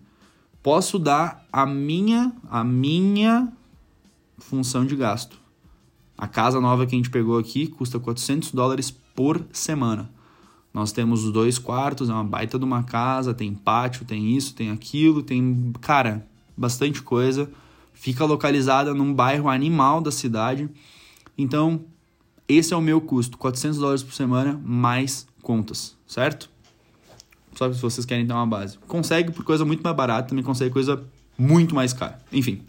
posso 0.62 0.97
dar 0.97 1.45
a 1.51 1.65
minha, 1.65 2.31
a 2.50 2.63
minha 2.63 3.51
função 4.38 4.85
de 4.85 4.95
gasto. 4.95 5.38
A 6.17 6.27
casa 6.27 6.62
nova 6.62 6.85
que 6.85 6.95
a 6.95 6.97
gente 6.97 7.09
pegou 7.09 7.38
aqui 7.38 7.67
custa 7.67 8.00
400 8.00 8.51
dólares 8.51 8.91
por 9.13 9.45
semana. 9.51 10.09
Nós 10.73 10.91
temos 10.91 11.31
dois 11.31 11.59
quartos, 11.59 12.09
é 12.09 12.13
uma 12.13 12.23
baita 12.23 12.57
de 12.57 12.65
uma 12.65 12.81
casa, 12.81 13.33
tem 13.33 13.53
pátio, 13.53 14.05
tem 14.05 14.35
isso, 14.35 14.55
tem 14.55 14.71
aquilo, 14.71 15.21
tem, 15.21 15.71
cara, 15.81 16.25
bastante 16.57 17.01
coisa. 17.01 17.51
Fica 18.03 18.25
localizada 18.25 18.93
num 18.93 19.13
bairro 19.13 19.48
animal 19.48 20.01
da 20.01 20.12
cidade. 20.12 20.69
Então, 21.38 21.86
esse 22.50 22.74
é 22.74 22.75
o 22.75 22.81
meu 22.81 23.00
custo, 23.00 23.38
400 23.38 23.79
dólares 23.79 24.03
por 24.03 24.13
semana 24.13 24.60
mais 24.62 25.25
contas, 25.41 25.95
certo? 26.05 26.50
Só 27.55 27.72
se 27.72 27.79
vocês 27.79 28.05
querem 28.05 28.27
ter 28.27 28.33
uma 28.33 28.45
base. 28.45 28.77
Consegue 28.89 29.31
por 29.31 29.45
coisa 29.45 29.63
muito 29.63 29.81
mais 29.81 29.95
barata, 29.95 30.27
também 30.27 30.43
consegue 30.43 30.69
coisa 30.69 31.01
muito 31.38 31.74
mais 31.74 31.93
cara. 31.93 32.19
Enfim, 32.29 32.62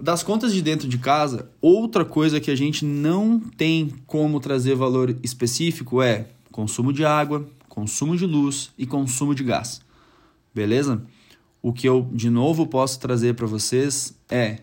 das 0.00 0.22
contas 0.22 0.54
de 0.54 0.62
dentro 0.62 0.88
de 0.88 0.96
casa, 0.96 1.50
outra 1.60 2.06
coisa 2.06 2.40
que 2.40 2.50
a 2.50 2.56
gente 2.56 2.86
não 2.86 3.38
tem 3.38 3.92
como 4.06 4.40
trazer 4.40 4.74
valor 4.74 5.14
específico 5.22 6.00
é 6.00 6.28
consumo 6.50 6.90
de 6.90 7.04
água, 7.04 7.46
consumo 7.68 8.16
de 8.16 8.24
luz 8.24 8.72
e 8.78 8.86
consumo 8.86 9.34
de 9.34 9.44
gás. 9.44 9.82
Beleza? 10.54 11.02
O 11.68 11.72
que 11.74 11.86
eu 11.86 12.08
de 12.14 12.30
novo 12.30 12.66
posso 12.66 12.98
trazer 12.98 13.34
para 13.34 13.46
vocês 13.46 14.18
é 14.30 14.60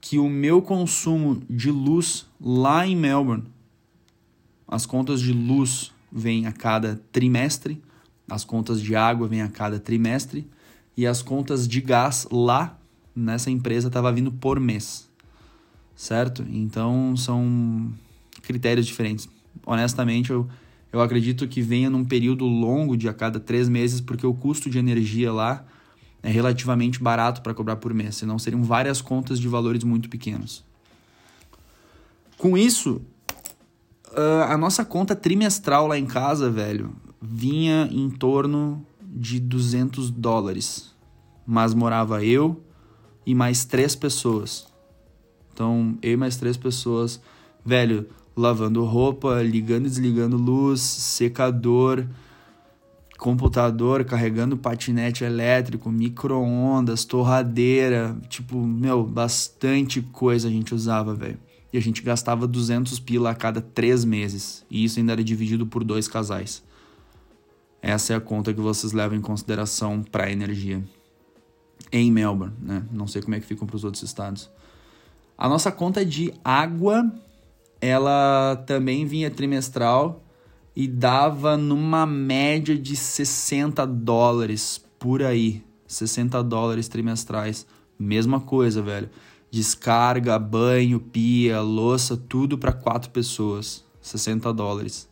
que 0.00 0.18
o 0.18 0.26
meu 0.26 0.62
consumo 0.62 1.42
de 1.50 1.70
luz 1.70 2.26
lá 2.40 2.86
em 2.86 2.96
Melbourne, 2.96 3.44
as 4.66 4.86
contas 4.86 5.20
de 5.20 5.34
luz 5.34 5.92
vêm 6.10 6.46
a 6.46 6.52
cada 6.52 6.98
trimestre, 7.12 7.78
as 8.26 8.42
contas 8.42 8.80
de 8.80 8.96
água 8.96 9.28
vêm 9.28 9.42
a 9.42 9.50
cada 9.50 9.78
trimestre 9.78 10.48
e 10.96 11.06
as 11.06 11.20
contas 11.20 11.68
de 11.68 11.82
gás 11.82 12.26
lá 12.32 12.80
nessa 13.14 13.50
empresa 13.50 13.88
estava 13.88 14.10
vindo 14.10 14.32
por 14.32 14.58
mês, 14.58 15.06
certo? 15.94 16.42
Então 16.48 17.14
são 17.18 17.92
critérios 18.40 18.86
diferentes. 18.86 19.28
Honestamente, 19.66 20.30
eu, 20.30 20.48
eu 20.96 21.02
acredito 21.02 21.46
que 21.46 21.60
venha 21.60 21.90
num 21.90 22.04
período 22.04 22.46
longo 22.46 22.96
de 22.96 23.08
a 23.08 23.12
cada 23.12 23.38
três 23.38 23.68
meses, 23.68 24.00
porque 24.00 24.26
o 24.26 24.32
custo 24.32 24.70
de 24.70 24.78
energia 24.78 25.32
lá 25.32 25.64
é 26.22 26.30
relativamente 26.30 27.02
barato 27.02 27.42
para 27.42 27.52
cobrar 27.52 27.76
por 27.76 27.92
mês, 27.92 28.16
senão 28.16 28.38
seriam 28.38 28.62
várias 28.62 29.02
contas 29.02 29.38
de 29.38 29.46
valores 29.46 29.84
muito 29.84 30.08
pequenos. 30.08 30.64
Com 32.38 32.56
isso, 32.56 33.02
a 34.48 34.56
nossa 34.56 34.84
conta 34.84 35.14
trimestral 35.14 35.86
lá 35.86 35.98
em 35.98 36.06
casa, 36.06 36.50
velho, 36.50 36.96
vinha 37.20 37.88
em 37.92 38.08
torno 38.08 38.84
de 39.02 39.38
200 39.38 40.10
dólares. 40.10 40.94
Mas 41.46 41.74
morava 41.74 42.24
eu, 42.24 42.62
e 43.26 43.34
mais 43.34 43.64
três 43.64 43.94
pessoas. 43.94 44.66
Então, 45.52 45.98
eu 46.00 46.12
e 46.12 46.16
mais 46.16 46.36
três 46.36 46.56
pessoas, 46.56 47.20
velho, 47.64 48.08
lavando 48.36 48.84
roupa, 48.84 49.42
ligando 49.42 49.86
e 49.86 49.88
desligando 49.88 50.36
luz, 50.36 50.80
secador, 50.80 52.06
computador, 53.16 54.04
carregando 54.04 54.56
patinete 54.56 55.24
elétrico, 55.24 55.90
micro-ondas, 55.90 57.04
torradeira, 57.04 58.16
tipo, 58.28 58.58
meu, 58.58 59.04
bastante 59.04 60.02
coisa 60.02 60.48
a 60.48 60.50
gente 60.50 60.74
usava, 60.74 61.14
velho. 61.14 61.38
E 61.72 61.78
a 61.78 61.80
gente 61.80 62.02
gastava 62.02 62.46
200 62.46 62.98
pila 63.00 63.30
a 63.30 63.34
cada 63.34 63.60
três 63.60 64.04
meses. 64.04 64.64
E 64.70 64.84
isso 64.84 64.98
ainda 64.98 65.12
era 65.12 65.24
dividido 65.24 65.66
por 65.66 65.82
dois 65.82 66.06
casais. 66.06 66.62
Essa 67.82 68.12
é 68.12 68.16
a 68.16 68.20
conta 68.20 68.52
que 68.52 68.60
vocês 68.60 68.92
levam 68.92 69.16
em 69.16 69.20
consideração 69.20 70.02
para 70.02 70.30
energia 70.30 70.82
em 71.92 72.10
Melbourne, 72.10 72.54
né? 72.60 72.84
Não 72.90 73.06
sei 73.06 73.22
como 73.22 73.34
é 73.34 73.40
que 73.40 73.46
ficam 73.46 73.66
para 73.66 73.76
os 73.76 73.84
outros 73.84 74.02
estados. 74.02 74.50
A 75.38 75.48
nossa 75.48 75.70
conta 75.70 76.04
de 76.04 76.32
água, 76.42 77.12
ela 77.80 78.56
também 78.66 79.04
vinha 79.04 79.30
trimestral 79.30 80.24
e 80.74 80.86
dava 80.86 81.56
numa 81.56 82.06
média 82.06 82.76
de 82.76 82.96
60 82.96 83.86
dólares 83.86 84.84
por 84.98 85.22
aí. 85.22 85.64
60 85.86 86.42
dólares 86.42 86.88
trimestrais. 86.88 87.66
Mesma 87.98 88.40
coisa, 88.40 88.82
velho. 88.82 89.08
Descarga, 89.50 90.38
banho, 90.38 91.00
pia, 91.00 91.60
louça, 91.60 92.16
tudo 92.16 92.58
para 92.58 92.72
quatro 92.72 93.10
pessoas. 93.10 93.84
60 94.00 94.52
dólares. 94.52 95.08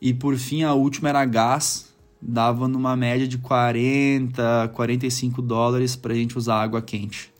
E 0.00 0.12
por 0.12 0.36
fim, 0.36 0.62
a 0.62 0.74
última 0.74 1.08
era 1.08 1.24
gás, 1.24 1.92
dava 2.20 2.68
numa 2.68 2.94
média 2.96 3.26
de 3.26 3.38
40, 3.38 4.70
45 4.74 5.40
dólares 5.40 5.96
para 5.96 6.12
a 6.12 6.16
gente 6.16 6.36
usar 6.36 6.62
água 6.62 6.82
quente. 6.82 7.32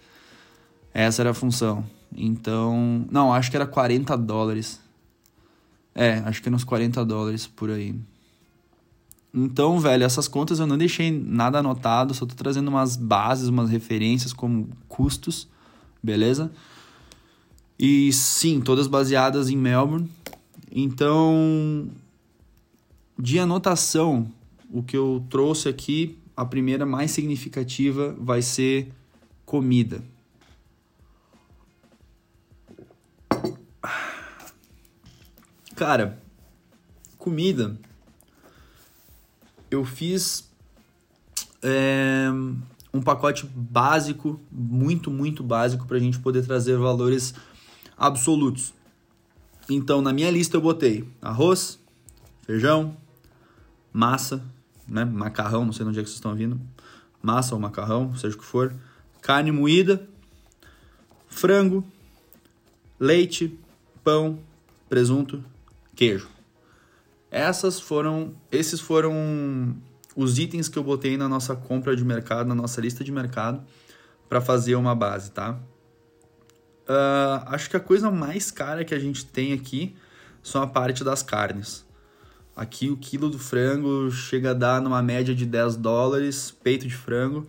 Essa 0.94 1.22
era 1.22 1.30
a 1.30 1.34
função. 1.34 1.84
Então, 2.14 3.06
não, 3.10 3.32
acho 3.32 3.50
que 3.50 3.56
era 3.56 3.66
40 3.66 4.16
dólares. 4.16 4.80
É, 5.94 6.18
acho 6.26 6.42
que 6.42 6.48
era 6.48 6.56
uns 6.56 6.64
40 6.64 7.04
dólares 7.04 7.46
por 7.46 7.70
aí. 7.70 7.94
Então, 9.32 9.78
velho, 9.78 10.04
essas 10.04 10.26
contas 10.28 10.58
eu 10.58 10.66
não 10.66 10.78
deixei 10.78 11.10
nada 11.10 11.58
anotado, 11.58 12.14
só 12.14 12.24
tô 12.24 12.34
trazendo 12.34 12.68
umas 12.68 12.96
bases, 12.96 13.48
umas 13.48 13.68
referências 13.68 14.32
como 14.32 14.68
custos, 14.88 15.46
beleza? 16.02 16.50
E 17.78 18.10
sim, 18.12 18.60
todas 18.60 18.86
baseadas 18.86 19.50
em 19.50 19.56
Melbourne. 19.56 20.10
Então, 20.70 21.88
de 23.18 23.38
anotação, 23.38 24.30
o 24.70 24.82
que 24.82 24.96
eu 24.96 25.24
trouxe 25.28 25.68
aqui, 25.68 26.18
a 26.36 26.44
primeira 26.44 26.86
mais 26.86 27.10
significativa 27.10 28.14
vai 28.18 28.40
ser 28.40 28.90
comida. 29.44 30.02
Cara, 35.76 36.18
comida. 37.18 37.78
Eu 39.70 39.84
fiz 39.84 40.50
é, 41.62 42.28
um 42.94 43.02
pacote 43.02 43.46
básico, 43.54 44.40
muito, 44.50 45.10
muito 45.10 45.42
básico, 45.42 45.86
para 45.86 45.98
a 45.98 46.00
gente 46.00 46.18
poder 46.18 46.46
trazer 46.46 46.78
valores 46.78 47.34
absolutos. 47.94 48.72
Então, 49.68 50.00
na 50.00 50.14
minha 50.14 50.30
lista 50.30 50.56
eu 50.56 50.62
botei 50.62 51.06
arroz, 51.20 51.78
feijão, 52.46 52.96
massa, 53.92 54.42
né? 54.88 55.04
Macarrão, 55.04 55.66
não 55.66 55.74
sei 55.74 55.84
de 55.84 55.90
onde 55.90 56.00
é 56.00 56.02
que 56.02 56.08
vocês 56.08 56.16
estão 56.16 56.34
vindo. 56.34 56.58
Massa 57.20 57.54
ou 57.54 57.60
macarrão, 57.60 58.16
seja 58.16 58.34
o 58.34 58.38
que 58.38 58.46
for. 58.46 58.74
Carne 59.20 59.52
moída, 59.52 60.08
frango, 61.28 61.84
leite, 62.98 63.60
pão, 64.02 64.38
presunto, 64.88 65.44
queijo. 65.96 66.28
Essas 67.30 67.80
foram, 67.80 68.36
esses 68.52 68.78
foram 68.78 69.74
os 70.14 70.38
itens 70.38 70.68
que 70.68 70.78
eu 70.78 70.84
botei 70.84 71.16
na 71.16 71.28
nossa 71.28 71.56
compra 71.56 71.96
de 71.96 72.04
mercado, 72.04 72.46
na 72.46 72.54
nossa 72.54 72.80
lista 72.80 73.02
de 73.02 73.10
mercado, 73.10 73.64
para 74.28 74.40
fazer 74.40 74.76
uma 74.76 74.94
base, 74.94 75.32
tá? 75.32 75.58
Uh, 76.88 77.42
acho 77.46 77.68
que 77.68 77.76
a 77.76 77.80
coisa 77.80 78.10
mais 78.10 78.50
cara 78.50 78.84
que 78.84 78.94
a 78.94 78.98
gente 78.98 79.26
tem 79.26 79.52
aqui 79.52 79.96
são 80.42 80.62
a 80.62 80.66
parte 80.66 81.02
das 81.02 81.22
carnes. 81.22 81.84
Aqui 82.54 82.88
o 82.88 82.96
quilo 82.96 83.28
do 83.28 83.38
frango 83.38 84.10
chega 84.10 84.52
a 84.52 84.54
dar 84.54 84.80
numa 84.80 85.02
média 85.02 85.34
de 85.34 85.44
10 85.44 85.76
dólares, 85.76 86.50
peito 86.62 86.86
de 86.86 86.94
frango. 86.94 87.46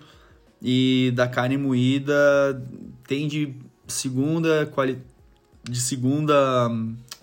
E 0.61 1.13
da 1.15 1.27
carne 1.27 1.55
moída 1.55 2.13
tem 3.07 3.27
de 3.27 3.55
segunda, 3.87 4.65
quali... 4.65 4.99
de 5.63 5.79
segunda, 5.79 6.69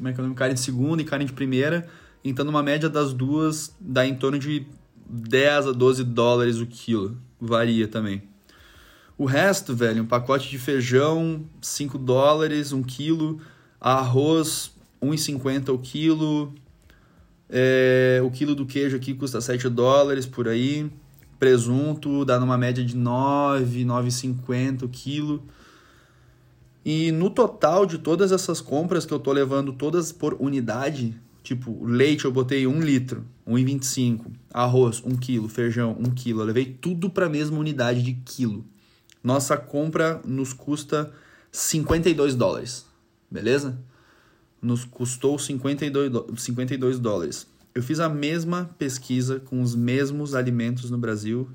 como 0.05 0.09
é 0.11 0.13
que 0.13 0.21
é 0.21 0.23
o 0.23 0.25
nome? 0.25 0.37
Carne 0.37 0.55
de 0.55 0.61
segunda 0.61 1.01
e 1.01 1.05
carne 1.05 1.25
de 1.25 1.33
primeira. 1.33 1.89
Então 2.23 2.45
numa 2.45 2.63
média 2.63 2.91
das 2.91 3.15
duas 3.15 3.75
dá 3.81 4.07
em 4.07 4.15
torno 4.15 4.39
de 4.39 4.67
10 5.09 5.69
a 5.69 5.73
12 5.73 6.05
dólares 6.05 6.59
o 6.59 6.67
quilo. 6.67 7.17
Varia 7.41 7.89
também. 7.89 8.23
O 9.17 9.25
resto, 9.25 9.75
velho, 9.75 10.03
um 10.03 10.07
pacote 10.07 10.51
de 10.51 10.59
feijão, 10.59 11.45
5 11.63 11.97
dólares, 11.97 12.73
1 12.73 12.83
quilo. 12.83 13.41
Arroz, 13.81 14.73
1,50 15.03 15.71
o 15.71 15.79
quilo. 15.79 16.55
É, 17.49 18.21
o 18.23 18.31
quilo 18.31 18.55
do 18.55 18.67
queijo 18.67 18.97
aqui 18.97 19.15
custa 19.15 19.41
7 19.41 19.71
dólares 19.71 20.27
por 20.27 20.49
aí. 20.49 20.91
Presunto 21.39 22.27
dá 22.27 22.39
numa 22.39 22.59
média 22.59 22.85
de 22.85 22.95
9, 22.95 23.85
9,50 23.85 24.83
o 24.83 24.89
quilo. 24.89 25.43
E 26.85 27.11
no 27.11 27.31
total 27.31 27.87
de 27.87 27.99
todas 27.99 28.31
essas 28.33 28.61
compras 28.61 29.07
que 29.07 29.13
eu 29.13 29.19
tô 29.19 29.33
levando 29.33 29.73
todas 29.73 30.13
por 30.13 30.37
unidade, 30.39 31.19
tipo, 31.43 31.85
leite 31.85 32.25
eu 32.25 32.33
botei 32.33 32.67
1 32.67 32.81
litro, 32.81 33.25
1,25. 33.49 34.27
Arroz, 34.53 35.03
1 35.05 35.17
quilo. 35.17 35.49
Feijão, 35.49 35.97
1 35.99 36.11
quilo. 36.11 36.43
Eu 36.43 36.47
levei 36.47 36.67
tudo 36.67 37.09
para 37.09 37.27
a 37.27 37.31
mesma 37.31 37.59
unidade 37.59 38.03
de 38.03 38.13
quilo. 38.13 38.65
Nossa 39.23 39.57
compra 39.57 40.21
nos 40.27 40.53
custa 40.53 41.11
52 41.51 42.35
dólares, 42.35 42.85
beleza? 43.31 43.79
nos 44.65 44.83
custou 44.83 45.39
52, 45.39 46.11
52 46.39 46.99
dólares. 46.99 47.47
Eu 47.75 47.83
fiz 47.83 48.01
a 48.01 48.09
mesma 48.09 48.71
pesquisa 48.79 49.39
com 49.39 49.61
os 49.61 49.75
mesmos 49.75 50.35
alimentos 50.35 50.91
no 50.91 50.97
Brasil. 50.97 51.51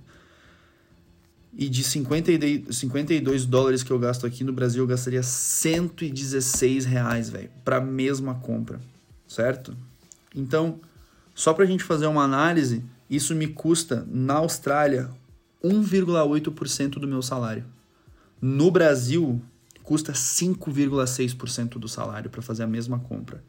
E 1.52 1.68
de 1.68 1.84
52 1.84 3.46
dólares 3.46 3.84
que 3.84 3.92
eu 3.92 4.00
gasto 4.00 4.26
aqui 4.26 4.44
no 4.44 4.54
Brasil, 4.54 4.84
eu 4.84 4.88
gastaria 4.88 5.24
116 5.24 6.86
reais, 6.86 7.30
velho, 7.30 7.50
para 7.66 7.78
a 7.78 7.82
mesma 7.82 8.36
compra, 8.36 8.80
certo? 9.28 9.76
Então, 10.36 10.80
só 11.34 11.54
para 11.54 11.64
a 11.64 11.68
gente 11.68 11.84
fazer 11.84 12.06
uma 12.06 12.24
análise, 12.24 12.84
isso 13.10 13.34
me 13.34 13.48
custa, 13.48 14.06
na 14.08 14.36
Austrália, 14.36 15.10
1,8% 15.64 17.00
do 17.00 17.08
meu 17.08 17.22
salário. 17.22 17.66
No 18.42 18.70
Brasil, 18.70 19.42
custa 19.84 20.14
5,6% 20.14 21.80
do 21.80 21.88
salário 21.88 22.30
para 22.30 22.42
fazer 22.42 22.64
a 22.64 22.68
mesma 22.68 23.00
compra. 23.00 23.44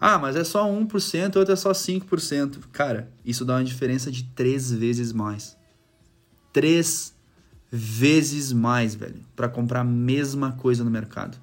Ah, 0.00 0.18
mas 0.18 0.36
é 0.36 0.44
só 0.44 0.68
1%, 0.68 1.36
outro 1.36 1.52
é 1.52 1.56
só 1.56 1.72
5%. 1.72 2.58
Cara, 2.72 3.10
isso 3.24 3.44
dá 3.44 3.54
uma 3.54 3.64
diferença 3.64 4.10
de 4.10 4.24
três 4.24 4.70
vezes 4.70 5.12
mais. 5.12 5.56
Três 6.52 7.13
vezes 7.76 8.52
mais, 8.52 8.94
velho, 8.94 9.20
para 9.34 9.48
comprar 9.48 9.80
a 9.80 9.84
mesma 9.84 10.52
coisa 10.52 10.84
no 10.84 10.90
mercado. 10.90 11.36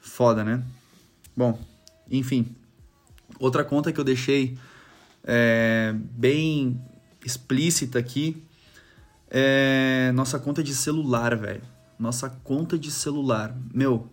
Foda, 0.00 0.42
né? 0.42 0.60
Bom, 1.36 1.56
enfim. 2.10 2.54
Outra 3.38 3.62
conta 3.62 3.92
que 3.92 4.00
eu 4.00 4.04
deixei 4.04 4.58
é, 5.22 5.94
bem 6.10 6.80
explícita 7.24 7.98
aqui 7.98 8.42
é 9.30 10.10
nossa 10.14 10.38
conta 10.38 10.64
de 10.64 10.74
celular, 10.74 11.36
velho. 11.36 11.62
Nossa 11.96 12.28
conta 12.28 12.76
de 12.76 12.90
celular. 12.90 13.56
Meu, 13.72 14.08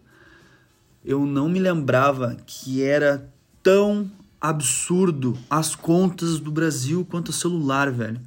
eu 1.04 1.26
não 1.26 1.50
me 1.50 1.60
lembrava 1.60 2.38
que 2.46 2.84
era 2.84 3.28
tão 3.64 4.10
absurdo 4.40 5.36
as 5.50 5.76
contas 5.76 6.40
do 6.40 6.52
Brasil 6.52 7.06
quanto 7.10 7.30
o 7.30 7.34
celular, 7.34 7.92
velho. 7.92 8.22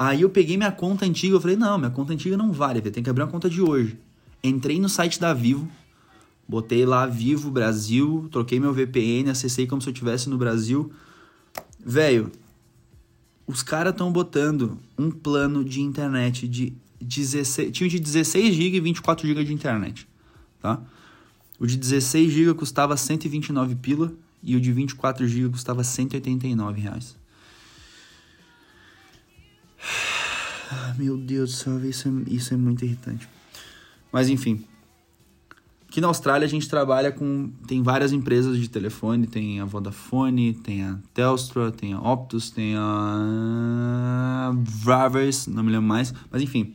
Aí 0.00 0.20
eu 0.22 0.30
peguei 0.30 0.56
minha 0.56 0.70
conta 0.70 1.04
antiga, 1.04 1.34
eu 1.34 1.40
falei, 1.40 1.56
não, 1.56 1.76
minha 1.76 1.90
conta 1.90 2.12
antiga 2.12 2.36
não 2.36 2.52
vale, 2.52 2.80
tem 2.80 3.02
que 3.02 3.10
abrir 3.10 3.24
uma 3.24 3.28
conta 3.28 3.50
de 3.50 3.60
hoje. 3.60 3.98
Entrei 4.44 4.78
no 4.78 4.88
site 4.88 5.18
da 5.18 5.34
Vivo, 5.34 5.68
botei 6.46 6.86
lá 6.86 7.04
Vivo 7.04 7.50
Brasil, 7.50 8.28
troquei 8.30 8.60
meu 8.60 8.72
VPN, 8.72 9.28
acessei 9.28 9.66
como 9.66 9.82
se 9.82 9.88
eu 9.88 9.92
estivesse 9.92 10.30
no 10.30 10.38
Brasil. 10.38 10.92
Velho, 11.84 12.30
os 13.44 13.64
caras 13.64 13.90
estão 13.90 14.12
botando 14.12 14.78
um 14.96 15.10
plano 15.10 15.64
de 15.64 15.80
internet 15.80 16.46
de 16.46 16.72
16, 17.00 17.72
tinha 17.72 17.90
de 17.90 17.98
16 17.98 18.54
GB 18.54 18.76
e 18.76 18.80
24 18.80 19.26
GB 19.26 19.42
de 19.42 19.52
internet, 19.52 20.06
tá? 20.62 20.80
O 21.58 21.66
de 21.66 21.76
16 21.76 22.30
GB 22.30 22.54
custava 22.54 22.96
129 22.96 23.74
pila 23.74 24.12
e 24.44 24.54
o 24.54 24.60
de 24.60 24.70
24 24.70 25.26
GB 25.26 25.50
custava 25.50 25.82
189 25.82 26.80
reais. 26.80 27.16
Ah, 30.70 30.94
meu 30.98 31.16
Deus 31.16 31.50
do 31.50 31.56
céu, 31.56 31.84
isso 31.88 32.08
é, 32.08 32.12
isso 32.32 32.52
é 32.52 32.56
muito 32.56 32.84
irritante. 32.84 33.28
Mas 34.12 34.28
enfim. 34.28 34.64
Aqui 35.88 36.02
na 36.02 36.08
Austrália 36.08 36.44
a 36.44 36.48
gente 36.48 36.68
trabalha 36.68 37.10
com. 37.10 37.50
Tem 37.66 37.82
várias 37.82 38.12
empresas 38.12 38.58
de 38.58 38.68
telefone, 38.68 39.26
tem 39.26 39.58
a 39.60 39.64
Vodafone, 39.64 40.52
tem 40.52 40.84
a 40.84 40.98
Telstra, 41.14 41.72
tem 41.72 41.94
a 41.94 42.00
Optus, 42.00 42.50
tem 42.50 42.74
a. 42.76 44.52
Bravers, 44.84 45.46
não 45.46 45.62
me 45.62 45.70
lembro 45.72 45.86
mais. 45.86 46.12
Mas 46.30 46.42
enfim. 46.42 46.74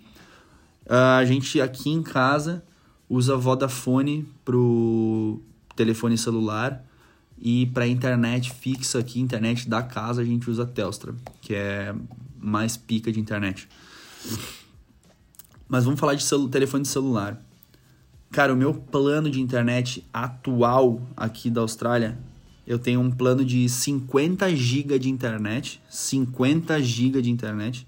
A 0.90 1.24
gente 1.26 1.62
aqui 1.62 1.90
em 1.90 2.02
casa 2.02 2.64
usa 3.08 3.38
Vodafone 3.38 4.28
pro 4.44 5.40
telefone 5.76 6.18
celular 6.18 6.84
e 7.40 7.68
para 7.68 7.88
internet 7.88 8.52
fixa 8.52 9.00
aqui, 9.00 9.20
internet 9.20 9.70
da 9.70 9.84
casa, 9.84 10.22
a 10.22 10.26
gente 10.26 10.50
usa 10.50 10.66
Telstra, 10.66 11.14
que 11.42 11.54
é 11.54 11.94
mais 12.40 12.76
pica 12.76 13.12
de 13.12 13.20
internet. 13.20 13.68
Mas 15.68 15.86
vamos 15.86 16.00
falar 16.00 16.16
de 16.16 16.24
celu 16.24 16.48
telefone 16.50 16.86
celular. 16.86 17.42
Cara, 18.32 18.54
o 18.54 18.58
meu 18.58 18.74
plano 18.74 19.30
de 19.30 19.40
internet 19.40 20.04
atual 20.12 21.02
aqui 21.16 21.50
da 21.50 21.62
Austrália, 21.62 22.18
eu 22.66 22.80
tenho 22.80 23.00
um 23.00 23.12
plano 23.12 23.46
de 23.46 23.68
50 23.70 24.56
GB 24.56 24.98
de 24.98 25.10
internet, 25.10 25.82
50 25.90 26.82
GB 26.82 27.22
de 27.22 27.30
internet, 27.30 27.88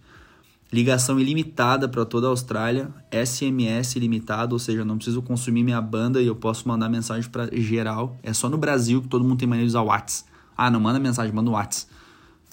ligação 0.71 1.19
ilimitada 1.19 1.87
para 1.87 2.05
toda 2.05 2.27
a 2.27 2.29
Austrália, 2.29 2.93
SMS 3.11 3.95
ilimitado, 3.95 4.53
ou 4.53 4.59
seja, 4.59 4.83
não 4.83 4.97
preciso 4.97 5.21
consumir 5.21 5.63
minha 5.63 5.81
banda 5.81 6.21
e 6.21 6.27
eu 6.27 6.35
posso 6.35 6.67
mandar 6.67 6.89
mensagem 6.89 7.29
para 7.29 7.49
geral. 7.59 8.17
É 8.21 8.33
só 8.33 8.49
no 8.49 8.57
Brasil 8.57 9.01
que 9.01 9.07
todo 9.07 9.23
mundo 9.23 9.39
tem 9.39 9.47
maneira 9.47 9.65
de 9.65 9.71
usar 9.71 9.81
WhatsApp. 9.81 10.29
Ah, 10.57 10.69
não 10.69 10.79
manda 10.79 10.99
mensagem, 10.99 11.33
manda 11.33 11.49
o 11.49 11.53
WhatsApp. 11.53 11.91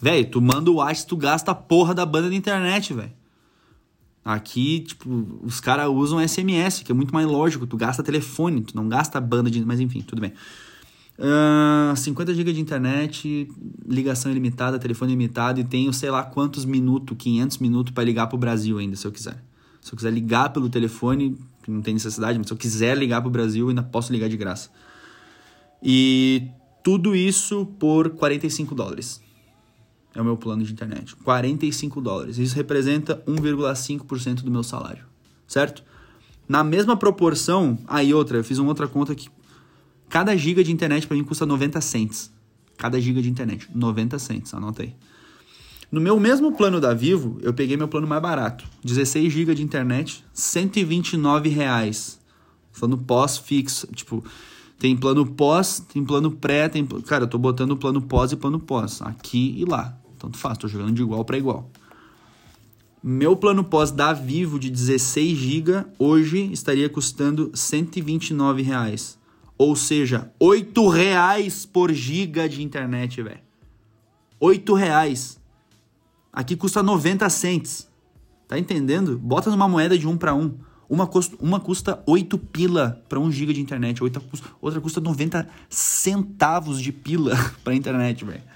Velho, 0.01 0.31
tu 0.31 0.41
manda 0.41 0.71
o 0.71 0.75
WhatsApp, 0.75 1.09
tu 1.09 1.17
gasta 1.17 1.51
a 1.51 1.55
porra 1.55 1.95
da 1.95 2.07
banda 2.07 2.29
da 2.29 2.35
internet, 2.35 2.95
velho. 2.95 3.22
Aqui, 4.25 4.81
tipo, 4.81 5.27
os 5.43 5.59
caras 5.61 5.89
usam 5.89 6.27
SMS, 6.27 6.83
que 6.85 6.93
é 6.93 6.95
muito 6.95 7.13
mais 7.13 7.27
lógico. 7.27 7.67
Tu 7.67 7.77
gasta 7.77 8.03
telefone, 8.03 8.63
tu 8.63 8.77
não 8.77 8.89
gasta 8.89 9.21
banda 9.21 9.51
de. 9.51 9.65
Mas 9.65 9.81
enfim, 9.81 10.01
tudo 10.01 10.21
bem. 10.21 10.33
Uh, 11.19 11.95
50 11.97 12.33
GB 12.33 12.53
de 12.53 12.61
internet, 12.61 13.49
ligação 13.87 14.31
ilimitada, 14.31 14.79
telefone 14.79 15.13
ilimitado 15.13 15.61
e 15.61 15.65
tenho 15.65 15.93
sei 15.93 16.11
lá 16.11 16.23
quantos 16.23 16.65
minutos, 16.65 17.17
500 17.17 17.59
minutos 17.59 17.93
para 17.93 18.03
ligar 18.05 18.29
pro 18.29 18.39
Brasil 18.39 18.79
ainda, 18.79 18.97
se 18.97 19.07
eu 19.07 19.13
quiser. 19.13 19.43
Se 19.81 19.93
eu 19.93 19.97
quiser 19.97 20.13
ligar 20.13 20.51
pelo 20.51 20.69
telefone, 20.69 21.37
não 21.67 21.83
tem 21.83 21.95
necessidade, 21.95 22.39
mas 22.39 22.47
se 22.47 22.53
eu 22.53 22.57
quiser 22.57 22.97
ligar 22.97 23.21
pro 23.21 23.31
Brasil, 23.31 23.69
ainda 23.69 23.83
posso 23.83 24.13
ligar 24.13 24.29
de 24.29 24.37
graça. 24.37 24.71
E 25.83 26.49
tudo 26.83 27.15
isso 27.15 27.67
por 27.79 28.11
45 28.11 28.75
dólares 28.75 29.22
é 30.15 30.21
o 30.21 30.25
meu 30.25 30.37
plano 30.37 30.63
de 30.63 30.73
internet. 30.73 31.17
45 31.17 32.01
dólares. 32.01 32.39
Isso 32.39 32.55
representa 32.55 33.23
1,5% 33.27 34.43
do 34.43 34.51
meu 34.51 34.63
salário, 34.63 35.05
certo? 35.47 35.83
Na 36.49 36.63
mesma 36.63 36.97
proporção, 36.97 37.79
aí 37.87 38.13
outra, 38.13 38.39
eu 38.39 38.45
fiz 38.45 38.59
uma 38.59 38.69
outra 38.69 38.87
conta 38.87 39.15
que 39.15 39.29
cada 40.09 40.37
giga 40.37 40.63
de 40.63 40.73
internet 40.73 41.07
para 41.07 41.17
mim 41.17 41.25
custa 41.25 41.47
90 41.47 41.81
cents. 41.81 42.33
Cada 42.77 43.01
giga 43.01 43.23
de 43.23 43.31
internet, 43.31 43.69
90 43.75 44.19
cents, 44.19 44.53
anota 44.55 44.83
aí. 44.83 44.95
No 45.91 46.01
meu 46.01 46.19
mesmo 46.19 46.53
plano 46.53 46.81
da 46.81 46.95
Vivo, 46.95 47.39
eu 47.43 47.53
peguei 47.53 47.77
meu 47.77 47.87
plano 47.87 48.07
mais 48.07 48.21
barato. 48.21 48.65
16 48.83 49.33
GB 49.33 49.55
de 49.55 49.63
internet, 49.63 50.25
129 50.33 51.51
reais. 51.51 52.19
Falando 52.73 52.97
pós-fixo, 52.97 53.87
tipo, 53.89 54.25
tem 54.79 54.97
plano 54.97 55.25
pós, 55.27 55.81
tem 55.81 56.03
plano 56.03 56.31
pré, 56.33 56.69
tem... 56.69 56.85
Cara, 57.07 57.25
eu 57.25 57.29
tô 57.29 57.39
botando 57.39 57.77
plano 57.77 58.01
pós 58.01 58.33
e 58.33 58.37
plano 58.37 58.59
pós, 58.59 59.03
aqui 59.03 59.55
e 59.59 59.65
lá. 59.65 59.97
Tanto 60.23 60.39
faz, 60.39 60.57
tô 60.57 60.69
jogando 60.69 60.93
de 60.93 61.03
igual 61.03 61.25
para 61.25 61.37
igual. 61.37 61.69
Meu 63.03 63.35
plano 63.35 63.65
pós 63.65 63.91
da 63.91 64.13
Vivo 64.13 64.57
de 64.57 64.71
16 64.71 65.37
GB 65.37 65.85
hoje 65.99 66.49
estaria 66.53 66.89
custando 66.89 67.51
129 67.53 68.63
reais. 68.63 69.19
Ou 69.59 69.75
seja, 69.75 70.31
R$ 70.41 70.89
reais 70.95 71.67
por 71.67 71.93
giga 71.93 72.49
de 72.49 72.63
internet, 72.63 73.21
velho. 73.21 73.41
R$ 74.41 74.79
reais. 74.79 75.41
Aqui 76.33 76.55
custa 76.55 76.85
90 76.85 77.29
cents. 77.29 77.91
Tá 78.47 78.57
entendendo? 78.57 79.19
Bota 79.19 79.51
numa 79.51 79.67
moeda 79.67 79.99
de 79.99 80.07
um 80.07 80.17
para 80.17 80.37
um. 80.37 80.55
Uma 80.89 81.09
custa, 81.09 81.37
uma 81.41 81.59
custa 81.59 82.01
8 82.07 82.39
pila 82.39 83.03
para 83.09 83.19
1 83.19 83.33
giga 83.33 83.53
de 83.53 83.61
internet, 83.61 84.05
outra, 84.05 84.23
outra 84.61 84.81
custa 84.81 85.01
90 85.01 85.49
centavos 85.69 86.81
de 86.81 86.93
pila 86.93 87.35
para 87.65 87.75
internet, 87.75 88.25
velho. 88.25 88.52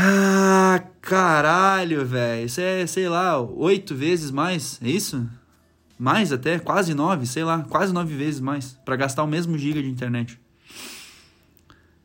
Ah, 0.00 0.80
caralho, 1.00 2.06
velho. 2.06 2.46
Isso 2.46 2.60
é, 2.60 2.86
sei 2.86 3.08
lá, 3.08 3.40
oito 3.40 3.96
vezes 3.96 4.30
mais, 4.30 4.78
é 4.80 4.88
isso? 4.88 5.28
Mais 5.98 6.30
até, 6.32 6.56
quase 6.60 6.94
nove, 6.94 7.26
sei 7.26 7.42
lá, 7.42 7.64
quase 7.64 7.92
nove 7.92 8.14
vezes 8.14 8.38
mais, 8.38 8.78
para 8.84 8.94
gastar 8.94 9.24
o 9.24 9.26
mesmo 9.26 9.58
giga 9.58 9.82
de 9.82 9.90
internet. 9.90 10.40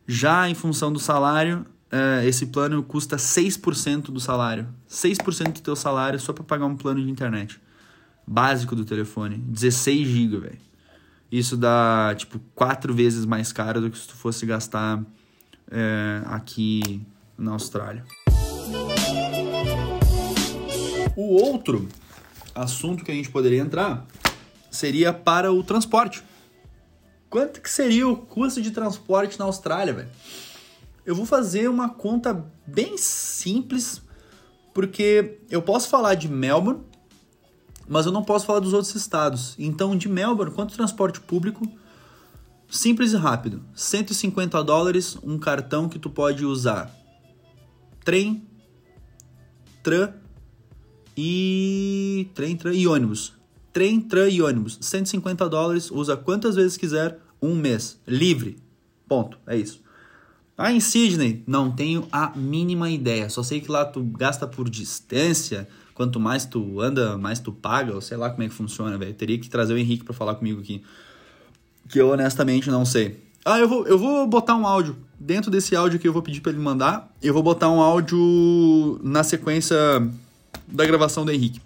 Já 0.07 0.49
em 0.49 0.55
função 0.55 0.91
do 0.91 0.97
salário, 0.97 1.67
é, 1.91 2.25
esse 2.25 2.47
plano 2.47 2.81
custa 2.81 3.15
6% 3.17 4.05
do 4.05 4.19
salário. 4.19 4.67
6% 4.89 5.51
do 5.53 5.61
teu 5.61 5.75
salário 5.75 6.19
só 6.19 6.33
para 6.33 6.43
pagar 6.43 6.65
um 6.65 6.75
plano 6.75 6.99
de 6.99 7.11
internet. 7.11 7.61
Básico 8.25 8.75
do 8.75 8.83
telefone. 8.83 9.37
16 9.37 10.07
GB, 10.07 10.39
velho. 10.39 10.59
Isso 11.31 11.55
dá, 11.55 12.15
tipo, 12.17 12.39
quatro 12.55 12.91
vezes 12.91 13.23
mais 13.23 13.53
caro 13.53 13.81
do 13.81 13.91
que 13.91 13.99
se 13.99 14.07
tu 14.07 14.15
fosse 14.15 14.47
gastar 14.47 15.03
é, 15.69 16.23
aqui 16.25 17.05
na 17.37 17.51
Austrália. 17.51 18.03
O 21.15 21.41
outro 21.41 21.87
assunto 22.55 23.03
que 23.03 23.11
a 23.11 23.13
gente 23.13 23.29
poderia 23.29 23.61
entrar 23.61 24.05
seria 24.69 25.13
para 25.13 25.51
o 25.51 25.63
transporte. 25.63 26.23
Quanto 27.29 27.61
que 27.61 27.69
seria 27.69 28.07
o 28.07 28.15
custo 28.15 28.61
de 28.61 28.71
transporte 28.71 29.37
na 29.39 29.45
Austrália, 29.45 29.93
velho? 29.93 30.09
Eu 31.05 31.15
vou 31.15 31.25
fazer 31.25 31.69
uma 31.69 31.89
conta 31.89 32.45
bem 32.65 32.97
simples, 32.97 34.01
porque 34.73 35.39
eu 35.49 35.61
posso 35.61 35.89
falar 35.89 36.15
de 36.15 36.29
Melbourne, 36.29 36.81
mas 37.87 38.05
eu 38.05 38.11
não 38.11 38.23
posso 38.23 38.45
falar 38.45 38.59
dos 38.59 38.73
outros 38.73 38.95
estados. 38.95 39.55
Então, 39.59 39.95
de 39.95 40.07
Melbourne, 40.07 40.53
quanto 40.53 40.75
transporte 40.75 41.19
público 41.19 41.67
Simples 42.73 43.13
e 43.13 43.17
rápido. 43.17 43.61
150 43.75 44.63
dólares, 44.63 45.15
um 45.21 45.37
cartão 45.37 45.87
que 45.87 45.99
tu 45.99 46.09
pode 46.09 46.43
usar. 46.43 46.91
Trem, 48.03 48.43
tram 49.81 50.13
e. 51.15 52.27
Trem, 52.33 52.55
tram 52.55 52.73
e 52.73 52.87
ônibus. 52.87 53.33
Trem, 53.71 54.01
tram 54.01 54.27
e 54.27 54.41
ônibus. 54.41 54.77
150 54.81 55.47
dólares, 55.49 55.89
usa 55.89 56.17
quantas 56.17 56.55
vezes 56.55 56.77
quiser, 56.77 57.19
um 57.41 57.55
mês. 57.55 57.99
Livre. 58.07 58.57
Ponto. 59.07 59.37
É 59.47 59.57
isso. 59.57 59.81
Ah, 60.57 60.71
em 60.71 60.79
Sydney, 60.79 61.43
não 61.47 61.71
tenho 61.71 62.07
a 62.11 62.35
mínima 62.35 62.89
ideia. 62.89 63.29
Só 63.29 63.41
sei 63.41 63.59
que 63.59 63.71
lá 63.71 63.85
tu 63.85 64.03
gasta 64.03 64.47
por 64.47 64.69
distância. 64.69 65.67
Quanto 65.95 66.19
mais 66.19 66.45
tu 66.45 66.79
anda, 66.79 67.17
mais 67.17 67.39
tu 67.39 67.51
paga. 67.51 67.93
Ou 67.93 68.01
sei 68.01 68.17
lá 68.17 68.29
como 68.29 68.43
é 68.43 68.47
que 68.47 68.53
funciona, 68.53 68.97
velho. 68.97 69.13
Teria 69.13 69.39
que 69.39 69.49
trazer 69.49 69.73
o 69.73 69.77
Henrique 69.77 70.03
para 70.03 70.13
falar 70.13 70.35
comigo 70.35 70.61
aqui. 70.61 70.83
Que 71.89 71.99
eu 71.99 72.09
honestamente 72.09 72.69
não 72.69 72.85
sei. 72.85 73.19
Ah, 73.45 73.59
eu 73.59 73.67
vou, 73.67 73.85
eu 73.87 73.97
vou 73.97 74.25
botar 74.25 74.55
um 74.55 74.65
áudio. 74.65 74.95
Dentro 75.19 75.51
desse 75.51 75.75
áudio 75.75 75.99
que 75.99 76.07
eu 76.07 76.13
vou 76.13 76.21
pedir 76.21 76.41
para 76.41 76.51
ele 76.51 76.61
mandar, 76.61 77.11
eu 77.21 77.33
vou 77.33 77.43
botar 77.43 77.69
um 77.69 77.81
áudio 77.81 78.99
na 79.03 79.23
sequência 79.23 79.77
da 80.67 80.85
gravação 80.85 81.25
do 81.25 81.31
Henrique. 81.31 81.61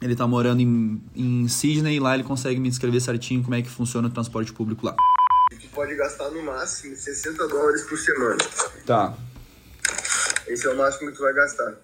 Ele 0.00 0.14
tá 0.14 0.26
morando 0.26 0.60
em, 0.60 1.02
em 1.16 1.48
Sydney 1.48 1.96
e 1.96 2.00
lá 2.00 2.14
ele 2.14 2.22
consegue 2.22 2.60
me 2.60 2.68
descrever 2.68 3.00
certinho 3.00 3.42
como 3.42 3.56
é 3.56 3.62
que 3.62 3.68
funciona 3.68 4.06
o 4.06 4.10
transporte 4.10 4.52
público 4.52 4.86
lá. 4.86 4.94
Tu 5.50 5.68
pode 5.74 5.96
gastar 5.96 6.30
no 6.30 6.42
máximo 6.42 6.94
60 6.94 7.48
dólares 7.48 7.82
por 7.82 7.98
semana. 7.98 8.36
Tá. 8.86 9.14
Esse 10.46 10.66
é 10.66 10.70
o 10.70 10.76
máximo 10.76 11.10
que 11.10 11.16
tu 11.16 11.22
vai 11.22 11.32
gastar. 11.32 11.74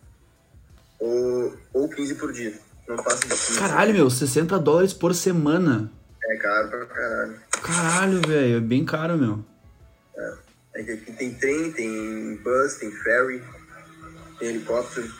Ou, 1.00 1.56
ou 1.72 1.88
15 1.88 2.14
por 2.14 2.32
dia. 2.32 2.56
Não 2.88 2.96
passa 2.96 3.22
de 3.22 3.28
15. 3.28 3.58
Caralho, 3.58 3.94
meu, 3.94 4.08
60 4.08 4.58
dólares 4.60 4.92
por 4.92 5.14
semana. 5.14 5.90
É 6.22 6.36
caro 6.36 6.68
pra 6.68 6.86
caralho. 6.86 7.43
Caralho, 7.64 8.20
velho, 8.20 8.58
é 8.58 8.60
bem 8.60 8.84
caro, 8.84 9.16
meu. 9.16 9.42
É 10.74 10.82
aqui 10.82 11.12
tem 11.12 11.32
trem, 11.32 11.72
tem 11.72 12.36
bus, 12.36 12.74
tem 12.74 12.90
ferry, 12.90 13.42
tem 14.38 14.48
helicóptero, 14.50 15.10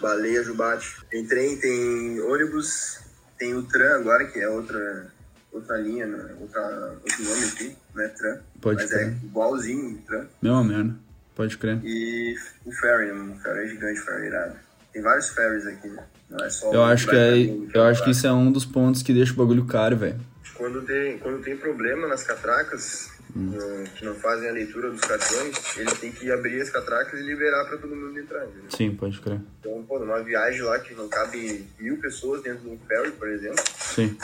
baleia, 0.00 0.44
jubate. 0.44 1.04
Tem 1.10 1.26
trem, 1.26 1.56
tem 1.56 2.20
ônibus, 2.20 3.00
tem 3.36 3.54
o 3.54 3.64
tram 3.64 3.96
agora, 3.96 4.24
que 4.26 4.38
é 4.38 4.48
outra, 4.48 5.12
outra 5.50 5.76
linha, 5.78 6.06
né? 6.06 6.36
outra, 6.40 6.96
outro 7.02 7.24
nome 7.24 7.44
aqui, 7.46 7.76
não 7.92 8.04
é 8.04 8.08
tram. 8.08 8.38
Pode 8.60 8.82
mas 8.82 8.90
crer. 8.90 9.08
é 9.08 9.26
igualzinho 9.26 9.96
o 9.96 9.98
tram. 10.06 10.28
Mesma 10.40 10.64
merda. 10.64 10.94
Pode 11.34 11.58
crer. 11.58 11.80
E 11.82 12.36
o 12.64 12.70
ferry, 12.70 13.12
né? 13.12 13.34
o 13.34 13.42
ferry 13.42 13.64
é 13.64 13.68
gigante, 13.68 14.00
o 14.00 14.04
ferry 14.04 14.22
é 14.22 14.26
irado. 14.28 14.54
Tem 14.92 15.02
vários 15.02 15.28
ferries 15.30 15.66
aqui, 15.66 15.88
né? 15.88 16.04
Não 16.30 16.44
é 16.44 16.50
só 16.50 16.72
Eu 16.72 16.80
o 16.80 16.84
acho 16.84 17.08
que 17.08 17.16
é, 17.16 17.32
mim, 17.32 17.68
eu 17.74 17.82
acho 17.82 18.04
que 18.04 18.10
isso 18.10 18.24
é 18.28 18.32
um 18.32 18.52
dos 18.52 18.64
pontos 18.64 19.02
que 19.02 19.12
deixa 19.12 19.32
o 19.32 19.36
bagulho 19.36 19.64
caro, 19.64 19.96
velho. 19.96 20.20
Quando 20.54 20.82
tem, 20.82 21.18
quando 21.18 21.42
tem 21.42 21.56
problema 21.56 22.06
nas 22.06 22.22
catracas, 22.22 23.12
Hum. 23.36 23.50
que 23.96 24.04
não 24.04 24.14
fazem 24.14 24.48
a 24.48 24.52
leitura 24.52 24.88
dos 24.90 25.00
cartões, 25.00 25.76
eles 25.76 25.98
têm 25.98 26.12
que 26.12 26.30
abrir 26.30 26.60
as 26.60 26.70
catracas 26.70 27.18
e 27.18 27.22
liberar 27.24 27.64
para 27.64 27.78
todo 27.78 27.96
mundo 27.96 28.16
entrar. 28.16 28.44
entendeu? 28.44 28.70
Sim, 28.70 28.94
pode 28.94 29.20
crer. 29.20 29.40
Então, 29.58 29.82
pô, 29.88 29.98
numa 29.98 30.22
viagem 30.22 30.62
lá 30.62 30.78
que 30.78 30.94
não 30.94 31.08
cabe 31.08 31.66
mil 31.80 31.96
pessoas 31.98 32.42
dentro 32.44 32.60
de 32.62 32.68
um 32.68 32.78
ferry, 32.86 33.10
por 33.10 33.28
exemplo, 33.28 33.64
Sim. 33.76 34.16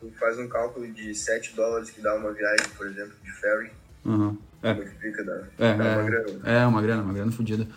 tu 0.00 0.10
faz 0.18 0.36
um 0.36 0.48
cálculo 0.48 0.84
de 0.92 1.14
7 1.14 1.54
dólares 1.54 1.90
que 1.90 2.00
dá 2.00 2.12
uma 2.16 2.32
viagem, 2.32 2.66
por 2.76 2.88
exemplo, 2.88 3.12
de 3.22 3.30
ferry, 3.40 3.70
Aham. 4.04 4.36
É, 4.64 4.74
multiplica, 4.74 5.22
dá, 5.24 5.42
é, 5.58 5.74
dá 5.76 5.84
uma 5.84 6.02
grana. 6.02 6.40
é, 6.44 6.54
é 6.62 6.66
uma 6.66 6.82
grana, 6.82 7.02
uma 7.02 7.14
grana 7.14 7.32
fodida. 7.32 7.68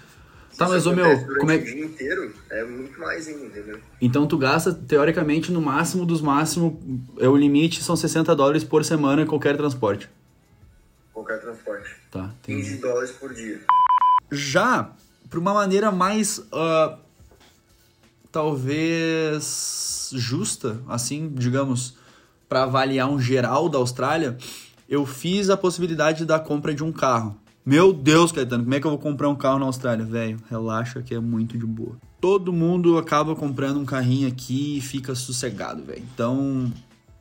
Tá, 0.57 0.69
mas 0.69 0.85
ô 0.85 0.93
meu, 0.93 1.25
como 1.39 1.51
é 1.51 1.55
o 1.55 1.63
dia 1.63 1.85
inteiro, 1.85 2.33
é 2.49 2.63
muito 2.63 2.99
mais 2.99 3.27
ainda, 3.27 3.45
entendeu? 3.45 3.79
Então 3.99 4.27
tu 4.27 4.37
gasta, 4.37 4.73
teoricamente, 4.73 5.51
no 5.51 5.61
máximo 5.61 6.05
dos 6.05 6.21
máximos, 6.21 6.73
é 7.19 7.27
o 7.27 7.35
limite 7.35 7.83
são 7.83 7.95
60 7.95 8.35
dólares 8.35 8.63
por 8.63 8.85
semana 8.85 9.23
em 9.23 9.25
qualquer 9.25 9.57
transporte. 9.57 10.09
Qualquer 11.11 11.39
transporte. 11.39 11.89
Tá, 12.11 12.29
15 12.43 12.59
entendi. 12.59 12.81
dólares 12.81 13.11
por 13.11 13.33
dia. 13.33 13.61
Já, 14.31 14.91
para 15.29 15.39
uma 15.39 15.53
maneira 15.53 15.91
mais, 15.91 16.41
ah, 16.51 16.97
talvez, 18.31 20.11
justa, 20.13 20.79
assim, 20.87 21.31
digamos, 21.33 21.97
para 22.47 22.63
avaliar 22.63 23.09
um 23.09 23.19
geral 23.19 23.67
da 23.67 23.79
Austrália, 23.79 24.37
eu 24.87 25.05
fiz 25.05 25.49
a 25.49 25.57
possibilidade 25.57 26.25
da 26.25 26.39
compra 26.39 26.73
de 26.73 26.83
um 26.83 26.91
carro. 26.91 27.35
Meu 27.65 27.93
Deus, 27.93 28.33
Caetano, 28.33 28.63
como 28.63 28.75
é 28.75 28.79
que 28.81 28.85
eu 28.85 28.91
vou 28.91 28.99
comprar 28.99 29.29
um 29.29 29.35
carro 29.35 29.57
na 29.57 29.65
Austrália? 29.65 30.03
Velho, 30.03 30.37
relaxa 30.49 31.01
que 31.01 31.15
é 31.15 31.19
muito 31.19 31.57
de 31.57 31.65
boa. 31.65 31.95
Todo 32.19 32.51
mundo 32.51 32.97
acaba 32.97 33.33
comprando 33.37 33.79
um 33.79 33.85
carrinho 33.85 34.27
aqui 34.27 34.77
e 34.77 34.81
fica 34.81 35.15
sossegado, 35.15 35.81
velho. 35.81 36.03
Então, 36.13 36.73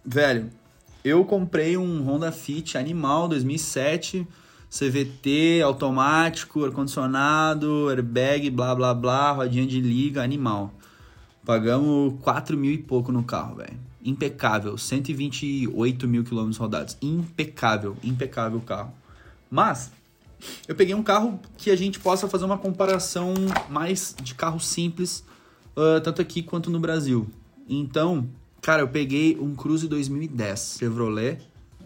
velho, 0.05 0.51
eu 1.05 1.25
comprei 1.25 1.77
um 1.77 2.03
Honda 2.03 2.33
Fit 2.33 2.77
Animal 2.77 3.29
2007, 3.29 4.27
CVT, 4.69 5.63
automático, 5.65 6.65
ar-condicionado, 6.65 7.89
airbag, 7.89 8.51
blá 8.51 8.75
blá 8.75 8.93
blá, 8.93 9.31
rodinha 9.31 9.65
de 9.65 9.81
liga, 9.81 10.25
animal. 10.25 10.75
Pagamos 11.47 12.15
4 12.21 12.57
mil 12.57 12.73
e 12.73 12.79
pouco 12.79 13.13
no 13.13 13.23
carro, 13.23 13.57
velho. 13.57 13.79
Impecável, 14.05 14.77
128 14.77 16.09
mil 16.09 16.25
quilômetros 16.25 16.57
rodados. 16.57 16.99
Impecável, 17.01 17.97
impecável 18.03 18.59
o 18.59 18.63
carro. 18.63 18.93
Mas, 19.49 19.93
eu 20.67 20.75
peguei 20.75 20.95
um 20.95 21.03
carro 21.03 21.41
que 21.57 21.71
a 21.71 21.77
gente 21.77 21.99
possa 21.99 22.29
fazer 22.29 22.45
uma 22.45 22.59
comparação 22.59 23.35
mais 23.69 24.15
de 24.23 24.35
carro 24.35 24.61
simples, 24.61 25.25
ah, 25.77 26.01
tanto 26.03 26.21
aqui 26.21 26.43
quanto 26.43 26.71
no 26.71 26.81
Brasil. 26.81 27.29
Então, 27.69 28.29
cara, 28.61 28.83
eu 28.83 28.89
peguei 28.89 29.39
um 29.39 29.55
Cruze 29.55 29.89
2010 29.89 30.77
Chevrolet 30.79 31.39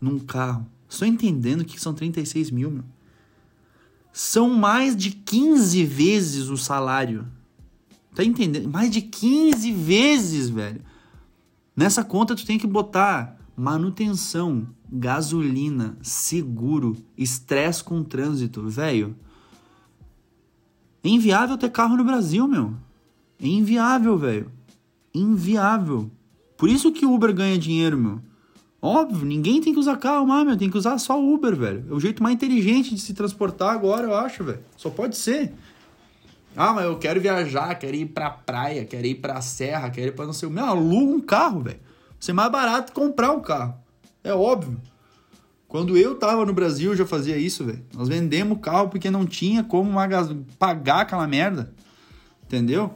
num 0.01 0.17
carro. 0.17 0.65
Estou 0.89 1.07
entendendo 1.07 1.63
que 1.63 1.79
são 1.79 1.93
36 1.93 2.49
mil, 2.49 2.71
meu. 2.71 2.94
São 4.17 4.49
mais 4.49 4.95
de 4.95 5.11
15 5.11 5.83
vezes 5.83 6.47
o 6.47 6.55
salário. 6.55 7.27
Tá 8.15 8.23
entendendo? 8.23 8.69
Mais 8.69 8.89
de 8.89 9.01
15 9.01 9.73
vezes, 9.73 10.47
velho. 10.47 10.79
Nessa 11.75 12.01
conta 12.01 12.33
tu 12.33 12.45
tem 12.45 12.57
que 12.57 12.65
botar 12.65 13.37
manutenção, 13.57 14.69
gasolina, 14.89 15.97
seguro, 16.01 16.95
estresse 17.17 17.83
com 17.83 18.05
trânsito, 18.05 18.69
velho. 18.69 19.17
É 21.03 21.09
inviável 21.09 21.57
ter 21.57 21.69
carro 21.69 21.97
no 21.97 22.05
Brasil, 22.05 22.47
meu. 22.47 22.73
É 23.37 23.45
inviável, 23.45 24.17
velho. 24.17 24.49
Inviável. 25.13 26.09
Por 26.55 26.69
isso 26.69 26.89
que 26.93 27.05
o 27.05 27.13
Uber 27.13 27.33
ganha 27.33 27.57
dinheiro, 27.57 27.97
meu. 27.97 28.21
Óbvio, 28.85 29.25
ninguém 29.25 29.59
tem 29.61 29.73
que 29.73 29.79
usar 29.79 29.97
carro 29.97 30.27
mais, 30.27 30.45
meu. 30.45 30.55
Tem 30.55 30.69
que 30.69 30.77
usar 30.77 30.99
só 30.99 31.19
Uber, 31.19 31.55
velho. 31.55 31.87
É 31.89 31.93
o 31.93 31.99
jeito 31.99 32.21
mais 32.21 32.35
inteligente 32.35 32.93
de 32.93 33.01
se 33.01 33.15
transportar 33.15 33.73
agora, 33.73 34.03
eu 34.03 34.15
acho, 34.15 34.43
velho. 34.43 34.59
Só 34.77 34.91
pode 34.91 35.17
ser. 35.17 35.51
Ah, 36.55 36.71
mas 36.71 36.85
eu 36.85 36.95
quero 36.99 37.19
viajar, 37.19 37.73
quero 37.79 37.95
ir 37.95 38.05
pra 38.05 38.29
praia, 38.29 38.85
quero 38.85 39.07
ir 39.07 39.15
pra 39.15 39.41
serra, 39.41 39.89
quero 39.89 40.09
ir 40.09 40.11
pra 40.11 40.27
não 40.27 40.33
sei 40.33 40.47
o... 40.47 40.51
Meu, 40.51 40.65
aluga 40.65 41.15
um 41.15 41.19
carro, 41.19 41.61
velho. 41.61 41.79
Ser 42.19 42.33
mais 42.33 42.51
barato 42.51 42.93
comprar 42.93 43.31
um 43.31 43.39
carro. 43.39 43.73
É 44.23 44.31
óbvio. 44.35 44.79
Quando 45.67 45.97
eu 45.97 46.13
tava 46.13 46.45
no 46.45 46.53
Brasil, 46.53 46.91
eu 46.91 46.95
já 46.95 47.07
fazia 47.07 47.37
isso, 47.37 47.65
velho. 47.65 47.83
Nós 47.91 48.07
vendemos 48.07 48.59
carro 48.61 48.89
porque 48.89 49.09
não 49.09 49.25
tinha 49.25 49.63
como 49.63 49.93
pagar 50.59 51.01
aquela 51.01 51.25
merda. 51.25 51.73
Entendeu? 52.43 52.93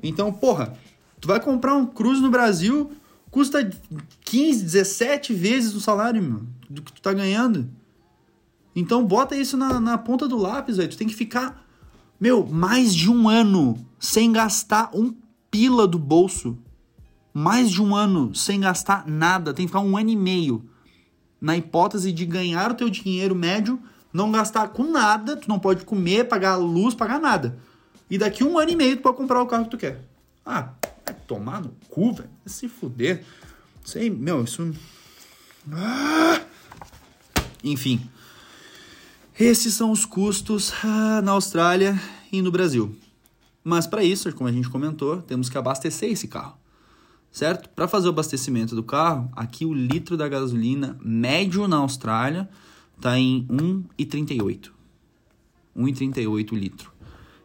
Então, 0.00 0.32
porra, 0.32 0.74
tu 1.20 1.26
vai 1.26 1.40
comprar 1.40 1.74
um 1.74 1.84
Cruze 1.84 2.22
no 2.22 2.30
Brasil, 2.30 2.92
custa 3.34 3.68
15, 4.24 4.62
17 4.62 5.34
vezes 5.34 5.74
o 5.74 5.80
salário, 5.80 6.22
meu, 6.22 6.42
do 6.70 6.80
que 6.80 6.92
tu 6.92 7.02
tá 7.02 7.12
ganhando. 7.12 7.68
Então, 8.76 9.04
bota 9.04 9.34
isso 9.34 9.56
na, 9.56 9.80
na 9.80 9.98
ponta 9.98 10.28
do 10.28 10.36
lápis, 10.36 10.76
velho. 10.76 10.88
Tu 10.88 10.96
tem 10.96 11.08
que 11.08 11.16
ficar, 11.16 11.66
meu, 12.20 12.46
mais 12.46 12.94
de 12.94 13.10
um 13.10 13.28
ano 13.28 13.76
sem 13.98 14.30
gastar 14.30 14.90
um 14.94 15.12
pila 15.50 15.84
do 15.88 15.98
bolso. 15.98 16.56
Mais 17.32 17.72
de 17.72 17.82
um 17.82 17.96
ano 17.96 18.32
sem 18.36 18.60
gastar 18.60 19.04
nada. 19.08 19.52
Tem 19.52 19.66
que 19.66 19.70
ficar 19.70 19.80
um 19.80 19.96
ano 19.96 20.10
e 20.10 20.16
meio 20.16 20.64
na 21.40 21.56
hipótese 21.56 22.12
de 22.12 22.24
ganhar 22.24 22.70
o 22.70 22.74
teu 22.74 22.88
dinheiro 22.88 23.34
médio, 23.34 23.82
não 24.12 24.30
gastar 24.30 24.68
com 24.68 24.84
nada, 24.84 25.36
tu 25.36 25.48
não 25.48 25.58
pode 25.58 25.84
comer, 25.84 26.28
pagar 26.28 26.54
luz, 26.54 26.94
pagar 26.94 27.18
nada. 27.18 27.58
E 28.08 28.16
daqui 28.16 28.44
um 28.44 28.56
ano 28.60 28.70
e 28.70 28.76
meio 28.76 28.96
tu 28.96 29.02
pode 29.02 29.16
comprar 29.16 29.42
o 29.42 29.46
carro 29.46 29.64
que 29.64 29.70
tu 29.70 29.76
quer. 29.76 30.04
Ah, 30.46 30.70
tomar 31.26 31.60
no 31.60 31.70
cu, 31.88 32.12
velho. 32.12 32.30
Se 32.46 32.68
fuder. 32.68 33.24
Aí, 33.94 34.10
meu, 34.10 34.44
isso. 34.44 34.74
Ah! 35.72 36.40
Enfim. 37.62 38.08
Esses 39.38 39.74
são 39.74 39.90
os 39.90 40.04
custos 40.04 40.72
ah, 40.84 41.20
na 41.22 41.32
Austrália 41.32 42.00
e 42.30 42.40
no 42.40 42.50
Brasil. 42.50 42.96
Mas 43.62 43.86
para 43.86 44.04
isso, 44.04 44.32
como 44.32 44.48
a 44.48 44.52
gente 44.52 44.68
comentou, 44.68 45.22
temos 45.22 45.48
que 45.48 45.58
abastecer 45.58 46.10
esse 46.10 46.28
carro 46.28 46.58
certo? 47.34 47.68
Para 47.70 47.88
fazer 47.88 48.06
o 48.06 48.10
abastecimento 48.10 48.76
do 48.76 48.82
carro, 48.84 49.28
aqui 49.34 49.66
o 49.66 49.74
litro 49.74 50.16
da 50.16 50.28
gasolina 50.28 50.96
médio 51.02 51.66
na 51.66 51.78
Austrália 51.78 52.48
está 52.96 53.18
em 53.18 53.44
1,38. 53.48 54.70
1,38 55.76 56.52
litro. 56.52 56.92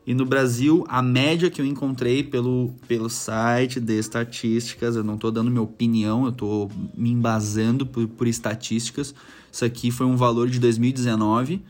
E 0.09 0.13
no 0.15 0.25
Brasil, 0.25 0.83
a 0.89 1.03
média 1.03 1.51
que 1.51 1.61
eu 1.61 1.65
encontrei 1.67 2.23
pelo, 2.23 2.73
pelo 2.87 3.11
site 3.11 3.79
de 3.79 3.93
estatísticas, 3.99 4.95
eu 4.95 5.03
não 5.03 5.13
estou 5.13 5.31
dando 5.31 5.51
minha 5.51 5.61
opinião, 5.61 6.23
eu 6.23 6.31
estou 6.31 6.71
me 6.97 7.11
embasando 7.11 7.85
por, 7.85 8.07
por 8.07 8.27
estatísticas. 8.27 9.13
Isso 9.51 9.63
aqui 9.63 9.91
foi 9.91 10.07
um 10.07 10.15
valor 10.15 10.49
de 10.49 10.59
2019 10.59 11.61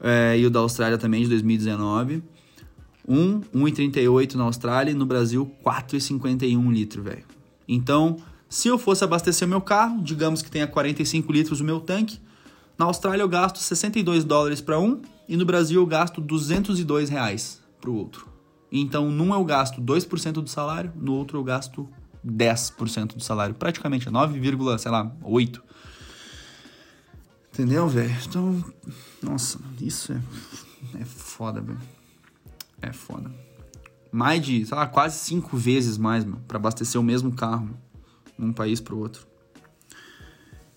é, 0.00 0.36
e 0.36 0.44
o 0.44 0.50
da 0.50 0.58
Austrália 0.58 0.98
também 0.98 1.22
de 1.22 1.28
2019. 1.28 2.20
1, 3.06 3.42
1,38 3.54 4.34
na 4.34 4.42
Austrália 4.42 4.90
e 4.90 4.94
no 4.94 5.06
Brasil 5.06 5.48
4,51 5.64 6.72
litro, 6.72 7.00
velho. 7.00 7.22
Então, 7.68 8.16
se 8.48 8.66
eu 8.66 8.76
fosse 8.76 9.04
abastecer 9.04 9.46
meu 9.46 9.60
carro, 9.60 10.02
digamos 10.02 10.42
que 10.42 10.50
tenha 10.50 10.66
45 10.66 11.30
litros 11.30 11.60
o 11.60 11.64
meu 11.64 11.78
tanque, 11.78 12.18
na 12.76 12.86
Austrália 12.86 13.22
eu 13.22 13.28
gasto 13.28 13.60
62 13.60 14.24
dólares 14.24 14.60
para 14.60 14.80
um 14.80 15.00
e 15.28 15.36
no 15.36 15.44
Brasil 15.44 15.80
eu 15.80 15.86
gasto 15.86 16.20
202 16.20 17.08
reais 17.08 17.67
para 17.80 17.90
o 17.90 17.94
outro. 17.94 18.28
Então, 18.70 19.10
num 19.10 19.32
eu 19.32 19.44
gasto 19.44 19.80
2% 19.80 20.32
do 20.32 20.48
salário, 20.48 20.92
no 20.96 21.14
outro 21.14 21.38
eu 21.38 21.44
gasto 21.44 21.88
10% 22.26 23.14
do 23.16 23.22
salário, 23.22 23.54
praticamente 23.54 24.10
9, 24.10 24.40
sei 24.78 24.90
lá, 24.90 25.10
8. 25.22 25.62
Entendeu, 27.52 27.88
velho? 27.88 28.14
Então, 28.26 28.64
nossa, 29.22 29.58
isso 29.80 30.12
é 30.12 30.20
é 31.00 31.04
foda, 31.04 31.60
velho. 31.60 31.80
É 32.80 32.92
foda 32.92 33.30
mais 34.10 34.44
de, 34.44 34.64
sei 34.64 34.76
lá, 34.76 34.86
quase 34.86 35.18
cinco 35.18 35.56
vezes 35.56 35.98
mais, 35.98 36.24
meu, 36.24 36.38
para 36.46 36.56
abastecer 36.56 37.00
o 37.00 37.04
mesmo 37.04 37.32
carro 37.32 37.70
num 38.36 38.52
país 38.52 38.80
para 38.80 38.94
o 38.94 38.98
outro. 38.98 39.26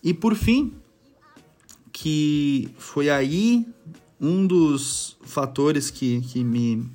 E 0.04 0.14
por 0.14 0.36
fim, 0.36 0.74
que 1.92 2.70
foi 2.78 3.10
aí 3.10 3.68
um 4.22 4.46
dos 4.46 5.18
fatores 5.24 5.90
que, 5.90 6.22
que 6.22 6.44
me 6.44 6.88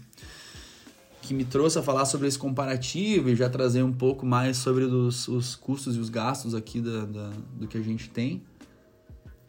que 1.23 1.35
me 1.35 1.45
trouxe 1.45 1.77
a 1.77 1.83
falar 1.83 2.05
sobre 2.05 2.29
esse 2.29 2.39
comparativo 2.39 3.29
e 3.29 3.35
já 3.35 3.51
trazer 3.51 3.83
um 3.83 3.93
pouco 3.93 4.25
mais 4.25 4.59
sobre 4.59 4.85
os, 4.85 5.27
os 5.27 5.57
custos 5.57 5.97
e 5.97 5.99
os 5.99 6.09
gastos 6.09 6.55
aqui 6.55 6.81
da, 6.81 7.05
da, 7.05 7.33
do 7.59 7.67
que 7.67 7.77
a 7.77 7.83
gente 7.83 8.09
tem. 8.09 8.45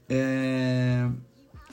É... 0.09 1.07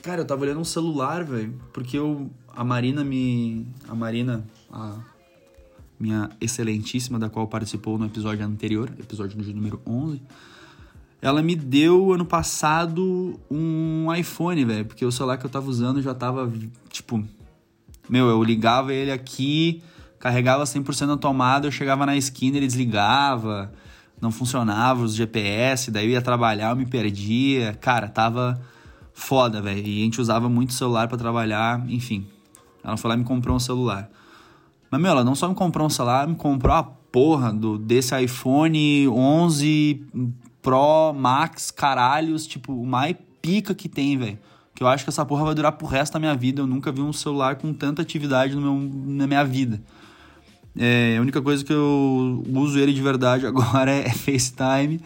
Cara, 0.03 0.21
eu 0.21 0.25
tava 0.25 0.43
olhando 0.43 0.59
um 0.59 0.65
celular, 0.65 1.23
velho, 1.23 1.59
porque 1.73 1.97
eu, 1.97 2.29
a 2.55 2.63
Marina 2.63 3.03
me. 3.03 3.65
A 3.87 3.95
Marina, 3.95 4.45
a 4.71 4.99
minha 5.99 6.29
excelentíssima, 6.39 7.17
da 7.17 7.27
qual 7.27 7.47
participou 7.47 7.97
no 7.97 8.05
episódio 8.05 8.45
anterior, 8.45 8.91
episódio 8.99 9.35
número 9.55 9.81
11, 9.87 10.21
ela 11.21 11.41
me 11.41 11.55
deu 11.55 12.13
ano 12.13 12.25
passado 12.25 13.39
um 13.49 14.13
iPhone, 14.13 14.63
velho, 14.65 14.85
porque 14.85 15.05
o 15.05 15.11
celular 15.11 15.37
que 15.37 15.45
eu 15.45 15.49
tava 15.49 15.69
usando 15.69 16.01
já 16.01 16.13
tava, 16.13 16.51
tipo, 16.89 17.23
meu, 18.09 18.27
eu 18.27 18.43
ligava 18.43 18.93
ele 18.93 19.11
aqui, 19.11 19.81
carregava 20.19 20.63
100% 20.63 21.07
na 21.07 21.17
tomada, 21.17 21.67
eu 21.67 21.71
chegava 21.71 22.05
na 22.05 22.15
esquina, 22.15 22.57
ele 22.57 22.67
desligava, 22.67 23.71
não 24.21 24.31
funcionava 24.31 25.03
os 25.03 25.15
GPS, 25.15 25.89
daí 25.89 26.05
eu 26.05 26.11
ia 26.11 26.21
trabalhar, 26.21 26.69
eu 26.69 26.75
me 26.75 26.85
perdia, 26.85 27.73
cara, 27.73 28.07
tava 28.07 28.61
foda, 29.13 29.61
velho, 29.61 29.79
e 29.87 30.01
a 30.01 30.03
gente 30.03 30.21
usava 30.21 30.49
muito 30.49 30.73
celular 30.73 31.07
para 31.07 31.17
trabalhar, 31.17 31.83
enfim. 31.89 32.27
Ela 32.83 32.97
foi 32.97 33.09
lá 33.09 33.15
e 33.15 33.19
me 33.19 33.25
comprou 33.25 33.55
um 33.55 33.59
celular. 33.59 34.09
Mas, 34.91 35.01
meu, 35.01 35.11
ela 35.11 35.23
não 35.23 35.33
só 35.33 35.47
me 35.47 35.55
comprou 35.55 35.87
um 35.87 35.89
celular, 35.89 36.27
me 36.27 36.35
comprou 36.35 36.75
a 36.75 36.83
porra 36.83 37.51
do, 37.51 37.77
desse 37.77 38.19
iPhone 38.21 39.07
11 39.07 40.05
Pro 40.65 41.13
Max, 41.13 41.69
caralhos, 41.69 42.47
tipo, 42.47 42.73
o 42.73 42.87
mais 42.87 43.15
pica 43.39 43.75
que 43.75 43.87
tem, 43.87 44.17
velho. 44.17 44.39
Que 44.73 44.81
eu 44.81 44.87
acho 44.87 45.03
que 45.03 45.11
essa 45.11 45.23
porra 45.23 45.45
vai 45.45 45.53
durar 45.53 45.73
pro 45.73 45.85
resto 45.85 46.13
da 46.13 46.19
minha 46.19 46.35
vida. 46.35 46.63
Eu 46.63 46.65
nunca 46.65 46.91
vi 46.91 47.01
um 47.01 47.13
celular 47.13 47.55
com 47.57 47.71
tanta 47.71 48.01
atividade 48.01 48.55
no 48.55 48.61
meu, 48.61 48.91
na 49.05 49.27
minha 49.27 49.45
vida. 49.45 49.79
É, 50.75 51.17
a 51.19 51.21
única 51.21 51.39
coisa 51.39 51.63
que 51.63 51.71
eu 51.71 52.43
uso 52.49 52.79
ele 52.79 52.93
de 52.93 53.01
verdade 53.01 53.45
agora 53.47 53.91
é 53.91 54.09
FaceTime 54.09 54.99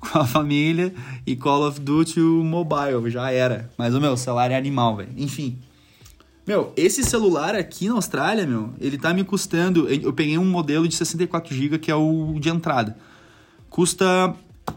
com 0.00 0.18
a 0.18 0.24
família 0.24 0.94
e 1.26 1.36
Call 1.36 1.68
of 1.68 1.78
Duty 1.78 2.18
Mobile, 2.18 3.10
já 3.10 3.30
era. 3.30 3.70
Mas 3.76 3.94
o 3.94 4.00
meu 4.00 4.16
celular 4.16 4.50
é 4.50 4.56
animal, 4.56 4.96
velho. 4.96 5.12
Enfim. 5.18 5.58
Meu, 6.46 6.72
esse 6.74 7.04
celular 7.04 7.54
aqui 7.54 7.86
na 7.86 7.96
Austrália, 7.96 8.46
meu, 8.46 8.70
ele 8.80 8.96
tá 8.96 9.12
me 9.12 9.24
custando. 9.24 9.90
Eu 9.90 10.14
peguei 10.14 10.38
um 10.38 10.46
modelo 10.46 10.88
de 10.88 10.96
64GB 10.96 11.78
que 11.78 11.90
é 11.90 11.94
o 11.94 12.38
de 12.40 12.48
entrada. 12.48 12.96
Custa 13.68 14.34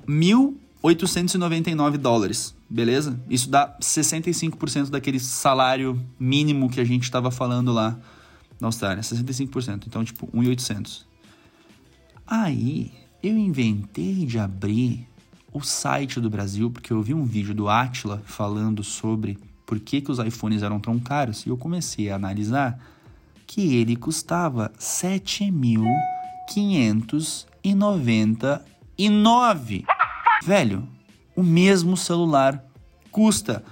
1.899 0.07 1.97
dólares, 1.97 2.55
beleza? 2.69 3.19
Isso 3.29 3.49
dá 3.49 3.75
65% 3.79 4.89
daquele 4.89 5.19
salário 5.19 5.99
mínimo 6.19 6.69
que 6.69 6.79
a 6.79 6.85
gente 6.85 7.09
tava 7.09 7.31
falando 7.31 7.71
lá 7.71 7.97
na 8.59 8.67
Austrália. 8.67 9.01
65%. 9.01 9.85
Então, 9.87 10.03
tipo, 10.03 10.27
1.800. 10.27 11.05
Aí, 12.25 12.91
eu 13.21 13.37
inventei 13.37 14.25
de 14.25 14.39
abrir 14.39 15.07
o 15.53 15.61
site 15.61 16.19
do 16.19 16.29
Brasil, 16.29 16.69
porque 16.69 16.91
eu 16.91 17.01
vi 17.01 17.13
um 17.13 17.23
vídeo 17.23 17.53
do 17.53 17.69
Atila 17.69 18.21
falando 18.25 18.83
sobre 18.83 19.37
por 19.65 19.79
que, 19.79 20.01
que 20.01 20.11
os 20.11 20.19
iPhones 20.19 20.61
eram 20.61 20.79
tão 20.79 20.99
caros 20.99 21.45
e 21.45 21.49
eu 21.49 21.57
comecei 21.57 22.09
a 22.09 22.15
analisar 22.15 22.79
que 23.47 23.75
ele 23.75 23.95
custava 23.95 24.71
7.599. 28.97 29.85
Velho, 30.43 30.87
o 31.35 31.43
mesmo 31.43 31.95
celular 31.97 32.63
custa 33.11 33.63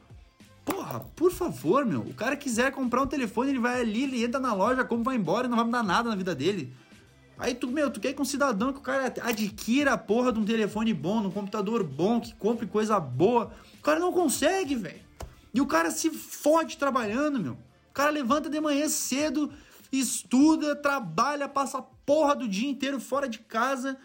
porra, 0.63 0.99
por 1.15 1.31
favor, 1.31 1.85
meu. 1.85 2.01
O 2.01 2.13
cara 2.13 2.35
quiser 2.35 2.71
comprar 2.71 3.01
um 3.01 3.07
telefone, 3.07 3.49
ele 3.49 3.59
vai 3.59 3.81
ali, 3.81 4.03
ele 4.03 4.23
entra 4.23 4.39
na 4.39 4.53
loja, 4.53 4.83
como 4.83 5.03
vai 5.03 5.15
embora, 5.15 5.47
não 5.47 5.55
vai 5.55 5.65
mudar 5.65 5.83
nada 5.83 6.09
na 6.09 6.15
vida 6.15 6.35
dele. 6.35 6.73
Aí 7.39 7.55
tu, 7.55 7.67
meu, 7.67 7.89
tu 7.89 7.99
quer 7.99 8.13
que 8.13 8.21
um 8.21 8.25
cidadão 8.25 8.71
que 8.71 8.77
o 8.77 8.83
cara 8.83 9.11
adquira 9.23 9.93
a 9.93 9.97
porra 9.97 10.31
de 10.31 10.39
um 10.39 10.45
telefone 10.45 10.93
bom, 10.93 11.21
de 11.21 11.27
um 11.27 11.31
computador 11.31 11.83
bom, 11.83 12.21
que 12.21 12.35
compre 12.35 12.67
coisa 12.67 12.99
boa. 12.99 13.51
O 13.79 13.81
cara 13.81 13.99
não 13.99 14.13
consegue, 14.13 14.75
velho. 14.75 15.01
E 15.51 15.59
o 15.59 15.65
cara 15.65 15.89
se 15.89 16.11
fode 16.11 16.77
trabalhando, 16.77 17.39
meu. 17.39 17.53
O 17.53 17.93
cara 17.93 18.11
levanta 18.11 18.47
de 18.47 18.61
manhã 18.61 18.87
cedo, 18.87 19.51
estuda, 19.91 20.75
trabalha, 20.75 21.49
passa 21.49 21.79
a 21.79 21.81
porra 21.81 22.35
do 22.35 22.47
dia 22.47 22.69
inteiro 22.69 22.99
fora 22.99 23.27
de 23.27 23.39
casa. 23.39 23.97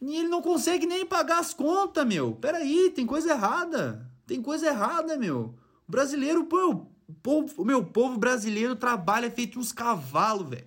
E 0.00 0.16
ele 0.16 0.28
não 0.28 0.42
consegue 0.42 0.84
nem 0.84 1.06
pagar 1.06 1.38
as 1.38 1.54
contas, 1.54 2.04
meu. 2.06 2.34
Peraí, 2.34 2.90
tem 2.90 3.06
coisa 3.06 3.30
errada. 3.30 4.10
Tem 4.26 4.42
coisa 4.42 4.66
errada, 4.66 5.16
meu. 5.16 5.54
O 5.86 5.90
brasileiro, 5.90 6.44
pô, 6.44 6.88
o 7.08 7.14
povo, 7.14 7.64
meu, 7.64 7.84
povo 7.84 8.18
brasileiro 8.18 8.74
trabalha 8.74 9.30
feito 9.30 9.58
uns 9.58 9.72
cavalos, 9.72 10.48
velho. 10.48 10.66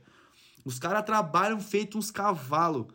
Os 0.63 0.79
caras 0.79 1.05
trabalham 1.05 1.59
feito 1.59 1.97
uns 1.97 2.09
cavalos. 2.09 2.87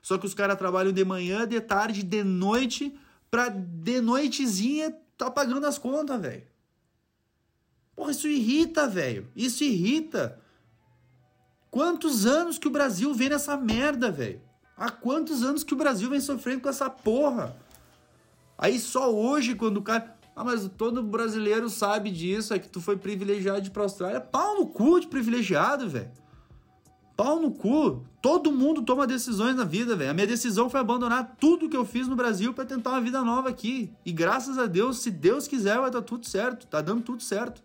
Só 0.00 0.16
que 0.16 0.26
os 0.26 0.34
caras 0.34 0.56
trabalham 0.56 0.92
de 0.92 1.04
manhã, 1.04 1.46
de 1.46 1.60
tarde, 1.60 2.02
de 2.02 2.22
noite, 2.22 2.98
pra 3.30 3.48
de 3.48 4.00
noitezinha 4.00 4.96
tá 5.16 5.30
pagando 5.30 5.66
as 5.66 5.78
contas, 5.78 6.20
velho. 6.20 6.46
Porra, 7.94 8.12
isso 8.12 8.28
irrita, 8.28 8.86
velho. 8.86 9.28
Isso 9.34 9.64
irrita. 9.64 10.40
Quantos 11.78 12.26
anos 12.26 12.58
que 12.58 12.66
o 12.66 12.72
Brasil 12.72 13.14
vem 13.14 13.28
nessa 13.28 13.56
merda, 13.56 14.10
velho? 14.10 14.40
Há 14.76 14.90
quantos 14.90 15.44
anos 15.44 15.62
que 15.62 15.72
o 15.72 15.76
Brasil 15.76 16.10
vem 16.10 16.20
sofrendo 16.20 16.62
com 16.62 16.68
essa 16.68 16.90
porra? 16.90 17.56
Aí 18.58 18.80
só 18.80 19.14
hoje, 19.14 19.54
quando 19.54 19.76
o 19.76 19.82
cara. 19.82 20.12
Ah, 20.34 20.42
mas 20.42 20.68
todo 20.76 21.04
brasileiro 21.04 21.70
sabe 21.70 22.10
disso, 22.10 22.52
é 22.52 22.58
que 22.58 22.68
tu 22.68 22.80
foi 22.80 22.96
privilegiado 22.96 23.60
de 23.60 23.68
ir 23.68 23.70
pra 23.70 23.84
Austrália. 23.84 24.20
Pau 24.20 24.56
no 24.58 24.66
cu 24.66 24.98
de 24.98 25.06
privilegiado, 25.06 25.88
velho. 25.88 26.10
Pau 27.16 27.40
no 27.40 27.52
cu. 27.52 28.02
Todo 28.20 28.50
mundo 28.50 28.82
toma 28.82 29.06
decisões 29.06 29.54
na 29.54 29.62
vida, 29.62 29.94
velho. 29.94 30.10
A 30.10 30.14
minha 30.14 30.26
decisão 30.26 30.68
foi 30.68 30.80
abandonar 30.80 31.36
tudo 31.38 31.68
que 31.68 31.76
eu 31.76 31.84
fiz 31.84 32.08
no 32.08 32.16
Brasil 32.16 32.52
para 32.52 32.64
tentar 32.64 32.90
uma 32.90 33.00
vida 33.00 33.22
nova 33.22 33.50
aqui. 33.50 33.92
E 34.04 34.10
graças 34.10 34.58
a 34.58 34.66
Deus, 34.66 34.98
se 34.98 35.12
Deus 35.12 35.46
quiser, 35.46 35.78
vai 35.78 35.92
dar 35.92 36.02
tudo 36.02 36.26
certo. 36.26 36.66
Tá 36.66 36.80
dando 36.80 37.02
tudo 37.02 37.22
certo. 37.22 37.62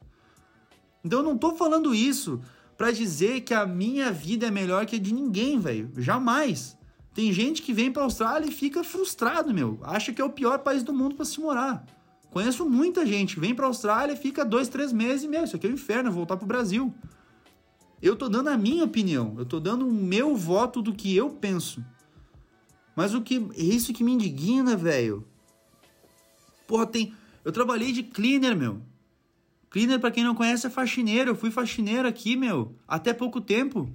Então 1.03 1.17
eu 1.17 1.25
não 1.25 1.35
tô 1.35 1.55
falando 1.55 1.95
isso 1.95 2.39
para 2.77 2.91
dizer 2.91 3.41
que 3.41 3.53
a 3.53 3.65
minha 3.65 4.11
vida 4.11 4.47
é 4.47 4.51
melhor 4.51 4.85
que 4.85 4.95
a 4.95 4.99
de 4.99 5.13
ninguém, 5.13 5.59
velho. 5.59 5.91
Jamais. 5.97 6.77
Tem 7.13 7.31
gente 7.31 7.61
que 7.61 7.73
vem 7.73 7.91
pra 7.91 8.03
Austrália 8.03 8.47
e 8.47 8.51
fica 8.51 8.83
frustrado, 8.83 9.53
meu. 9.53 9.79
Acha 9.83 10.11
que 10.11 10.21
é 10.21 10.25
o 10.25 10.29
pior 10.29 10.59
país 10.59 10.83
do 10.83 10.93
mundo 10.93 11.15
para 11.15 11.25
se 11.25 11.39
morar. 11.39 11.85
Conheço 12.31 12.67
muita 12.67 13.05
gente 13.05 13.39
vem 13.39 13.53
pra 13.53 13.67
Austrália 13.67 14.15
fica 14.15 14.43
dois, 14.43 14.67
três 14.67 14.91
meses 14.91 15.23
e, 15.23 15.27
meu, 15.27 15.43
isso 15.43 15.55
aqui 15.55 15.67
é 15.67 15.69
um 15.69 15.73
inferno, 15.73 16.11
voltar 16.11 16.35
pro 16.35 16.47
Brasil. 16.47 16.91
Eu 18.01 18.15
tô 18.15 18.27
dando 18.27 18.49
a 18.49 18.57
minha 18.57 18.83
opinião, 18.83 19.35
eu 19.37 19.45
tô 19.45 19.59
dando 19.59 19.87
o 19.87 19.91
meu 19.91 20.35
voto 20.35 20.81
do 20.81 20.93
que 20.93 21.15
eu 21.15 21.29
penso. 21.29 21.85
Mas 22.95 23.13
o 23.13 23.21
que. 23.21 23.35
Isso 23.55 23.93
que 23.93 24.03
me 24.03 24.11
indigna, 24.11 24.75
velho. 24.75 25.25
Porra, 26.67 26.85
tem. 26.85 27.13
Eu 27.45 27.51
trabalhei 27.51 27.91
de 27.91 28.03
cleaner, 28.03 28.57
meu. 28.57 28.81
Cleaner, 29.73 29.99
para 29.99 30.11
quem 30.11 30.23
não 30.23 30.35
conhece, 30.35 30.67
é 30.67 30.69
faxineiro. 30.69 31.31
Eu 31.31 31.35
fui 31.35 31.49
faxineiro 31.49 32.07
aqui, 32.07 32.35
meu, 32.35 32.75
até 32.87 33.11
pouco 33.11 33.41
tempo. 33.41 33.89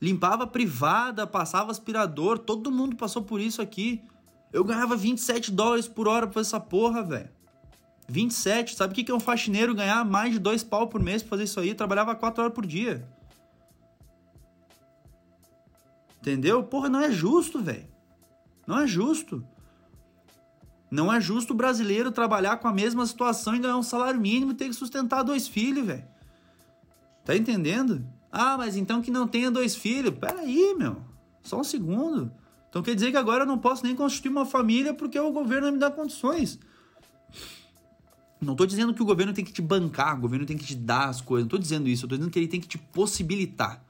Limpava 0.00 0.46
privada, 0.46 1.26
passava 1.26 1.70
aspirador, 1.70 2.38
todo 2.38 2.72
mundo 2.72 2.96
passou 2.96 3.22
por 3.22 3.38
isso 3.38 3.60
aqui. 3.60 4.00
Eu 4.50 4.64
ganhava 4.64 4.96
27 4.96 5.52
dólares 5.52 5.86
por 5.86 6.08
hora 6.08 6.26
pra 6.26 6.40
essa 6.40 6.58
porra, 6.58 7.02
velho. 7.02 7.28
27, 8.08 8.76
sabe 8.76 8.94
o 8.94 9.04
que 9.04 9.10
é 9.10 9.14
um 9.14 9.20
faxineiro 9.20 9.74
ganhar 9.74 10.02
mais 10.06 10.32
de 10.32 10.38
dois 10.38 10.64
pau 10.64 10.88
por 10.88 11.02
mês 11.02 11.22
pra 11.22 11.28
fazer 11.28 11.44
isso 11.44 11.60
aí? 11.60 11.68
Eu 11.68 11.74
trabalhava 11.74 12.14
4 12.14 12.44
horas 12.44 12.54
por 12.54 12.64
dia. 12.64 13.06
Entendeu? 16.18 16.64
Porra, 16.64 16.88
não 16.88 17.02
é 17.02 17.12
justo, 17.12 17.60
velho. 17.60 17.86
Não 18.66 18.78
é 18.78 18.86
justo. 18.86 19.46
Não 20.90 21.12
é 21.12 21.20
justo 21.20 21.52
o 21.52 21.56
brasileiro 21.56 22.10
trabalhar 22.10 22.56
com 22.56 22.68
a 22.68 22.72
mesma 22.72 23.04
situação 23.06 23.54
e 23.54 23.58
ganhar 23.58 23.76
um 23.76 23.82
salário 23.82 24.20
mínimo 24.20 24.52
e 24.52 24.54
ter 24.54 24.68
que 24.68 24.74
sustentar 24.74 25.22
dois 25.22 25.46
filhos, 25.46 25.86
velho. 25.86 26.04
Tá 27.24 27.36
entendendo? 27.36 28.06
Ah, 28.32 28.56
mas 28.56 28.76
então 28.76 29.02
que 29.02 29.10
não 29.10 29.28
tenha 29.28 29.50
dois 29.50 29.76
filhos. 29.76 30.14
Pera 30.18 30.40
aí, 30.40 30.74
meu. 30.78 31.02
Só 31.42 31.60
um 31.60 31.64
segundo. 31.64 32.32
Então 32.70 32.82
quer 32.82 32.94
dizer 32.94 33.10
que 33.10 33.16
agora 33.16 33.44
eu 33.44 33.46
não 33.46 33.58
posso 33.58 33.84
nem 33.84 33.94
constituir 33.94 34.30
uma 34.30 34.46
família 34.46 34.94
porque 34.94 35.18
o 35.18 35.30
governo 35.30 35.66
não 35.66 35.72
me 35.74 35.78
dá 35.78 35.90
condições. 35.90 36.58
Não 38.40 38.54
tô 38.54 38.64
dizendo 38.64 38.94
que 38.94 39.02
o 39.02 39.06
governo 39.06 39.32
tem 39.32 39.44
que 39.44 39.52
te 39.52 39.60
bancar, 39.60 40.16
o 40.16 40.20
governo 40.20 40.46
tem 40.46 40.56
que 40.56 40.64
te 40.64 40.74
dar 40.74 41.08
as 41.08 41.20
coisas. 41.20 41.44
Não 41.44 41.50
tô 41.50 41.58
dizendo 41.58 41.88
isso. 41.88 42.04
Eu 42.04 42.08
tô 42.08 42.16
dizendo 42.16 42.30
que 42.30 42.38
ele 42.38 42.48
tem 42.48 42.60
que 42.60 42.68
te 42.68 42.78
possibilitar. 42.78 43.84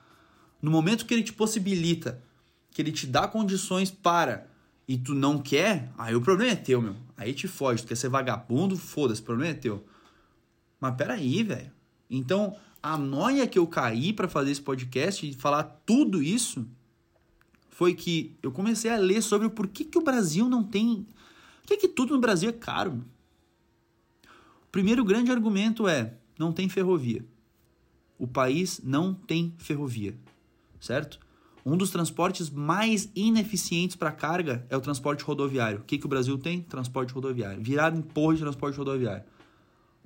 No 0.61 0.71
momento 0.71 1.07
que 1.07 1.15
ele 1.15 1.23
te 1.23 1.33
possibilita, 1.33 2.23
que 2.71 2.83
ele 2.83 2.91
te 2.91 3.07
dá 3.07 3.29
condições 3.29 3.91
para 3.91 4.48
e 4.89 4.97
tu 4.97 5.15
não 5.15 5.39
quer, 5.39 5.93
aí 5.99 6.15
o 6.17 6.21
problema 6.23 6.53
é 6.53 6.57
teu, 6.57 6.81
meu. 6.81 6.97
Aí 7.15 7.35
te 7.35 7.47
foge. 7.47 7.83
Tu 7.83 7.89
quer 7.89 7.97
ser 7.97 8.09
vagabundo, 8.09 8.75
foda-se, 8.75 9.21
o 9.21 9.25
problema 9.25 9.51
é 9.51 9.55
teu. 9.55 9.85
Mas 10.81 10.97
peraí, 10.97 11.43
velho. 11.43 11.71
Então, 12.09 12.57
a 12.83 12.97
noia 12.97 13.47
que 13.47 13.59
eu 13.59 13.67
caí 13.67 14.15
para 14.15 14.29
fazer 14.29 14.51
esse 14.51 14.63
podcast 14.63 15.29
e 15.29 15.35
falar 15.35 15.65
tudo 15.85 16.23
isso 16.23 16.67
foi 17.69 17.95
que 17.95 18.35
eu 18.43 18.51
comecei 18.51 18.91
a 18.91 18.97
ler 18.97 19.23
sobre 19.23 19.47
o 19.47 19.51
porquê 19.51 19.85
que 19.85 19.99
o 19.99 20.03
Brasil 20.03 20.49
não 20.49 20.65
tem. 20.65 21.07
Por 21.61 21.69
que, 21.69 21.77
que 21.77 21.89
tudo 21.89 22.15
no 22.15 22.21
Brasil 22.21 22.49
é 22.49 22.53
caro? 22.53 23.05
O 24.63 24.71
primeiro 24.73 25.05
grande 25.05 25.31
argumento 25.31 25.87
é: 25.87 26.15
não 26.39 26.51
tem 26.51 26.67
ferrovia. 26.67 27.23
O 28.19 28.27
país 28.27 28.81
não 28.83 29.13
tem 29.13 29.55
ferrovia, 29.59 30.17
certo? 30.81 31.21
Um 31.65 31.77
dos 31.77 31.91
transportes 31.91 32.49
mais 32.51 33.11
ineficientes 33.15 33.97
para 33.97 34.11
carga 34.11 34.67
é 34.71 34.77
o 34.77 34.81
transporte 34.81 35.23
rodoviário. 35.25 35.81
O 35.81 35.83
que, 35.83 35.99
que 35.99 36.07
o 36.07 36.09
Brasil 36.09 36.39
tem? 36.39 36.63
Transporte 36.63 37.13
rodoviário. 37.13 37.63
Virado 37.63 37.99
em 37.99 38.03
porra 38.03 38.35
de 38.35 38.41
transporte 38.41 38.79
rodoviário. 38.79 39.25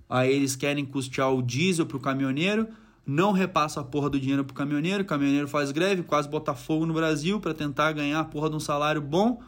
Aí 0.09 0.31
eles 0.31 0.57
querem 0.57 0.85
custear 0.85 1.33
o 1.33 1.43
diesel 1.43 1.87
pro 1.87 1.99
caminhoneiro, 1.99 2.69
não 3.07 3.33
repassa 3.33 3.81
a 3.81 3.85
porra 3.85 4.11
do 4.11 4.21
dinheiro 4.21 4.45
pro 4.45 4.55
caminhoneiro, 4.55 5.03
o 5.03 5.07
caminhoneiro 5.07 5.49
faz 5.49 5.73
greve, 5.73 6.03
quase 6.03 6.29
bota 6.29 6.55
fogo 6.55 6.85
no 6.85 6.93
Brasil 6.93 7.41
para 7.41 7.55
tentar 7.55 7.93
ganhar 7.93 8.21
a 8.21 8.25
porra 8.25 8.51
de 8.51 8.57
um 8.57 8.61
salário 8.61 9.01
bom. 9.01 9.41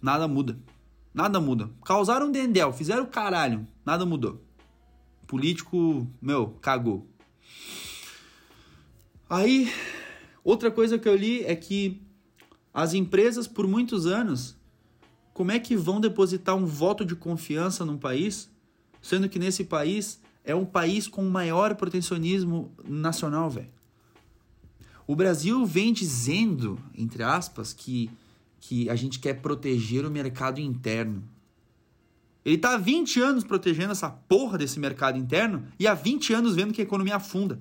Nada 0.00 0.28
muda. 0.28 0.58
Nada 1.14 1.40
muda. 1.40 1.70
Causaram 1.84 2.26
um 2.26 2.32
dendel, 2.32 2.72
fizeram 2.72 3.06
caralho. 3.06 3.66
Nada 3.84 4.04
mudou. 4.04 4.42
Político, 5.26 6.06
meu, 6.20 6.48
cagou. 6.60 7.08
Aí 9.30 9.72
Outra 10.44 10.70
coisa 10.70 10.98
que 10.98 11.08
eu 11.08 11.16
li 11.16 11.44
é 11.44 11.54
que 11.54 12.02
as 12.74 12.94
empresas, 12.94 13.46
por 13.46 13.66
muitos 13.66 14.06
anos, 14.06 14.56
como 15.32 15.52
é 15.52 15.58
que 15.58 15.76
vão 15.76 16.00
depositar 16.00 16.56
um 16.56 16.66
voto 16.66 17.04
de 17.04 17.14
confiança 17.14 17.84
num 17.84 17.98
país, 17.98 18.50
sendo 19.00 19.28
que 19.28 19.38
nesse 19.38 19.64
país 19.64 20.20
é 20.44 20.54
um 20.54 20.64
país 20.64 21.06
com 21.06 21.22
maior 21.22 21.74
protecionismo 21.74 22.72
nacional, 22.84 23.48
velho? 23.48 23.70
O 25.06 25.14
Brasil 25.14 25.64
vem 25.66 25.92
dizendo, 25.92 26.78
entre 26.96 27.22
aspas, 27.22 27.72
que, 27.72 28.10
que 28.60 28.88
a 28.88 28.96
gente 28.96 29.18
quer 29.18 29.40
proteger 29.40 30.04
o 30.06 30.10
mercado 30.10 30.60
interno. 30.60 31.22
Ele 32.44 32.58
tá 32.58 32.74
há 32.74 32.78
20 32.78 33.20
anos 33.20 33.44
protegendo 33.44 33.92
essa 33.92 34.10
porra 34.10 34.58
desse 34.58 34.80
mercado 34.80 35.18
interno 35.18 35.64
e 35.78 35.86
há 35.86 35.94
20 35.94 36.32
anos 36.32 36.54
vendo 36.56 36.72
que 36.72 36.80
a 36.80 36.84
economia 36.84 37.16
afunda. 37.16 37.60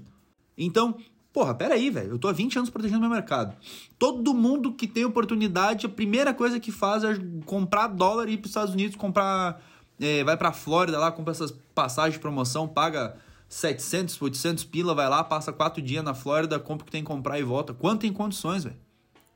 Então, 0.57 0.97
Porra, 1.34 1.53
peraí, 1.53 1.89
velho. 1.89 2.11
Eu 2.11 2.19
tô 2.19 2.27
há 2.27 2.34
20 2.34 2.57
anos 2.57 2.69
protegendo 2.69 2.99
meu 2.99 3.09
mercado. 3.09 3.55
Todo 3.97 4.34
mundo 4.34 4.73
que 4.73 4.86
tem 4.86 5.05
oportunidade, 5.05 5.86
a 5.86 5.89
primeira 5.89 6.34
coisa 6.34 6.59
que 6.59 6.71
faz 6.71 7.03
é 7.03 7.15
comprar 7.45 7.88
dólar 7.88 8.27
e 8.27 8.34
ir 8.34 8.38
pros 8.38 8.49
Estados 8.51 8.73
Unidos, 8.73 8.95
comprar. 8.97 9.61
É, 9.99 10.23
vai 10.23 10.36
pra 10.36 10.51
Flórida 10.51 10.97
lá, 10.97 11.11
compra 11.11 11.32
essas 11.32 11.51
passagens 11.75 12.15
de 12.15 12.19
promoção, 12.19 12.67
paga 12.67 13.17
700, 13.47 14.19
800 14.19 14.63
pila, 14.63 14.95
vai 14.95 15.07
lá, 15.07 15.23
passa 15.23 15.53
quatro 15.53 15.82
dias 15.82 16.03
na 16.03 16.13
Flórida, 16.13 16.59
compra 16.59 16.84
o 16.84 16.86
que 16.86 16.91
tem 16.91 17.03
que 17.03 17.07
comprar 17.07 17.39
e 17.39 17.43
volta. 17.43 17.73
Quando 17.73 17.99
tem 17.99 18.11
condições, 18.11 18.63
velho. 18.63 18.77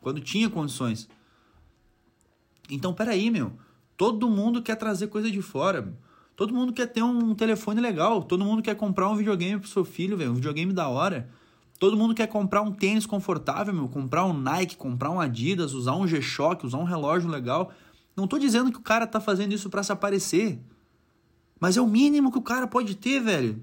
Quando 0.01 0.19
tinha 0.19 0.49
condições. 0.49 1.07
Então, 2.69 2.93
peraí, 2.93 3.29
meu. 3.29 3.53
Todo 3.95 4.29
mundo 4.29 4.61
quer 4.61 4.75
trazer 4.75 5.07
coisa 5.07 5.29
de 5.31 5.41
fora. 5.41 5.93
Todo 6.35 6.53
mundo 6.53 6.73
quer 6.73 6.87
ter 6.87 7.01
um 7.01 7.33
telefone 7.33 7.79
legal. 7.79 8.21
Todo 8.23 8.43
mundo 8.43 8.61
quer 8.61 8.75
comprar 8.75 9.09
um 9.09 9.15
videogame 9.15 9.59
pro 9.59 9.69
seu 9.69 9.85
filho, 9.85 10.17
velho. 10.17 10.31
Um 10.31 10.35
videogame 10.35 10.73
da 10.73 10.87
hora. 10.89 11.29
Todo 11.78 11.97
mundo 11.97 12.15
quer 12.15 12.28
comprar 12.28 12.61
um 12.61 12.71
tênis 12.71 13.05
confortável, 13.05 13.73
meu. 13.73 13.88
Comprar 13.89 14.26
um 14.26 14.34
Nike, 14.34 14.78
comprar 14.78 15.09
um 15.11 15.19
Adidas, 15.19 15.73
usar 15.73 15.95
um 15.95 16.07
G-Shock, 16.07 16.65
usar 16.65 16.78
um 16.78 16.84
relógio 16.84 17.30
legal. 17.30 17.71
Não 18.15 18.28
tô 18.28 18.38
dizendo 18.38 18.71
que 18.71 18.78
o 18.78 18.82
cara 18.82 19.05
tá 19.05 19.19
fazendo 19.19 19.53
isso 19.53 19.69
para 19.69 19.84
se 19.84 19.91
aparecer. 19.91 20.59
Mas 21.59 21.76
é 21.78 21.82
o 21.82 21.88
mínimo 21.88 22.32
que 22.32 22.38
o 22.38 22.41
cara 22.41 22.65
pode 22.65 22.95
ter, 22.95 23.19
velho. 23.19 23.61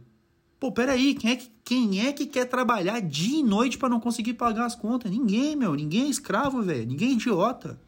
Pô, 0.60 0.70
peraí, 0.70 1.14
quem 1.14 1.30
é 1.32 1.36
que, 1.36 1.50
quem 1.64 2.06
é 2.06 2.12
que 2.12 2.26
quer 2.26 2.44
trabalhar 2.44 3.00
dia 3.00 3.40
e 3.40 3.42
noite 3.42 3.78
para 3.78 3.88
não 3.88 3.98
conseguir 3.98 4.34
pagar 4.34 4.66
as 4.66 4.74
contas? 4.74 5.10
Ninguém, 5.10 5.56
meu. 5.56 5.74
Ninguém 5.74 6.06
é 6.06 6.08
escravo, 6.08 6.62
velho. 6.62 6.86
Ninguém 6.86 7.10
é 7.10 7.12
idiota. 7.14 7.80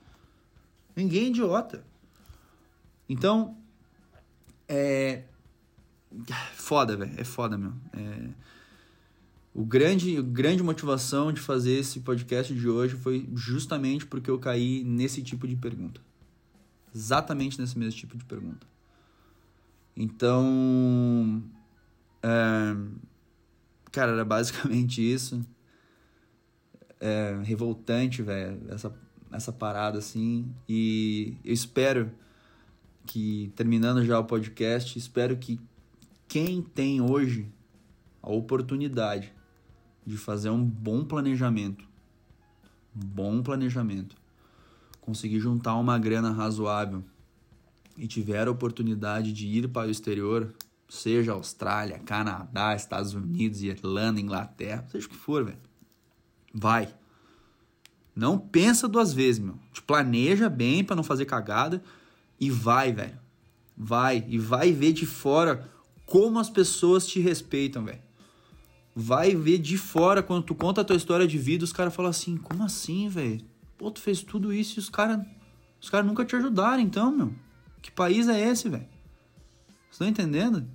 Ninguém 0.96 1.24
é 1.24 1.28
idiota. 1.28 1.84
Então, 3.08 3.56
é. 4.66 5.24
Foda, 6.54 6.96
velho. 6.96 7.12
É 7.16 7.24
foda, 7.24 7.58
meu. 7.58 7.72
É... 7.92 8.30
O 9.54 9.64
grande, 9.64 10.20
grande 10.20 10.64
motivação 10.64 11.32
de 11.32 11.40
fazer 11.40 11.78
esse 11.78 12.00
podcast 12.00 12.52
de 12.52 12.68
hoje 12.68 12.96
foi 12.96 13.28
justamente 13.36 14.04
porque 14.04 14.28
eu 14.28 14.36
caí 14.36 14.82
nesse 14.82 15.22
tipo 15.22 15.46
de 15.46 15.54
pergunta. 15.54 16.00
Exatamente 16.92 17.60
nesse 17.60 17.78
mesmo 17.78 18.00
tipo 18.00 18.18
de 18.18 18.24
pergunta. 18.24 18.66
Então. 19.96 21.40
É... 22.20 22.76
Cara, 23.92 24.10
era 24.10 24.24
basicamente 24.24 25.00
isso. 25.00 25.46
É 26.98 27.38
revoltante, 27.44 28.22
velho, 28.22 28.60
essa, 28.70 28.92
essa 29.30 29.52
parada 29.52 29.98
assim. 29.98 30.52
E 30.68 31.36
eu 31.44 31.54
espero 31.54 32.10
que 33.06 33.52
terminando 33.54 34.04
já 34.04 34.18
o 34.18 34.24
podcast, 34.24 34.98
espero 34.98 35.36
que 35.36 35.60
quem 36.26 36.60
tem 36.60 37.00
hoje 37.00 37.48
a 38.20 38.32
oportunidade 38.32 39.32
de 40.06 40.16
fazer 40.16 40.50
um 40.50 40.64
bom 40.64 41.04
planejamento, 41.04 41.84
um 42.94 43.00
bom 43.00 43.42
planejamento, 43.42 44.16
conseguir 45.00 45.40
juntar 45.40 45.76
uma 45.76 45.98
grana 45.98 46.30
razoável 46.30 47.02
e 47.96 48.06
tiver 48.06 48.48
a 48.48 48.50
oportunidade 48.50 49.32
de 49.32 49.46
ir 49.46 49.68
para 49.68 49.88
o 49.88 49.90
exterior, 49.90 50.52
seja 50.88 51.32
Austrália, 51.32 51.98
Canadá, 51.98 52.74
Estados 52.74 53.14
Unidos, 53.14 53.62
Irlanda, 53.62 54.20
Inglaterra, 54.20 54.86
seja 54.90 55.06
o 55.06 55.10
que 55.10 55.16
for, 55.16 55.44
velho, 55.44 55.58
vai. 56.52 56.92
Não 58.14 58.38
pensa 58.38 58.86
duas 58.86 59.12
vezes, 59.12 59.40
meu. 59.40 59.58
Te 59.72 59.82
planeja 59.82 60.48
bem 60.48 60.84
para 60.84 60.94
não 60.94 61.02
fazer 61.02 61.24
cagada 61.24 61.82
e 62.38 62.48
vai, 62.48 62.92
velho. 62.92 63.18
Vai. 63.76 64.24
E 64.28 64.38
vai 64.38 64.70
ver 64.70 64.92
de 64.92 65.04
fora 65.04 65.68
como 66.06 66.38
as 66.38 66.48
pessoas 66.48 67.06
te 67.06 67.18
respeitam, 67.18 67.84
velho. 67.84 68.03
Vai 68.94 69.34
ver 69.34 69.58
de 69.58 69.76
fora 69.76 70.22
quando 70.22 70.44
tu 70.44 70.54
conta 70.54 70.80
a 70.80 70.84
tua 70.84 70.96
história 70.96 71.26
de 71.26 71.36
vida, 71.36 71.64
os 71.64 71.72
caras 71.72 71.94
falam 71.94 72.10
assim: 72.10 72.36
como 72.36 72.62
assim, 72.62 73.08
velho? 73.08 73.40
Pô, 73.76 73.90
tu 73.90 74.00
fez 74.00 74.22
tudo 74.22 74.52
isso 74.52 74.78
e 74.78 74.80
os 74.80 74.88
caras. 74.88 75.20
Os 75.80 75.90
caras 75.90 76.06
nunca 76.06 76.24
te 76.24 76.36
ajudaram, 76.36 76.80
então, 76.80 77.10
meu. 77.10 77.34
Que 77.82 77.90
país 77.90 78.28
é 78.28 78.40
esse, 78.40 78.68
velho? 78.68 78.86
Estão 79.90 80.08
entendendo? 80.08 80.66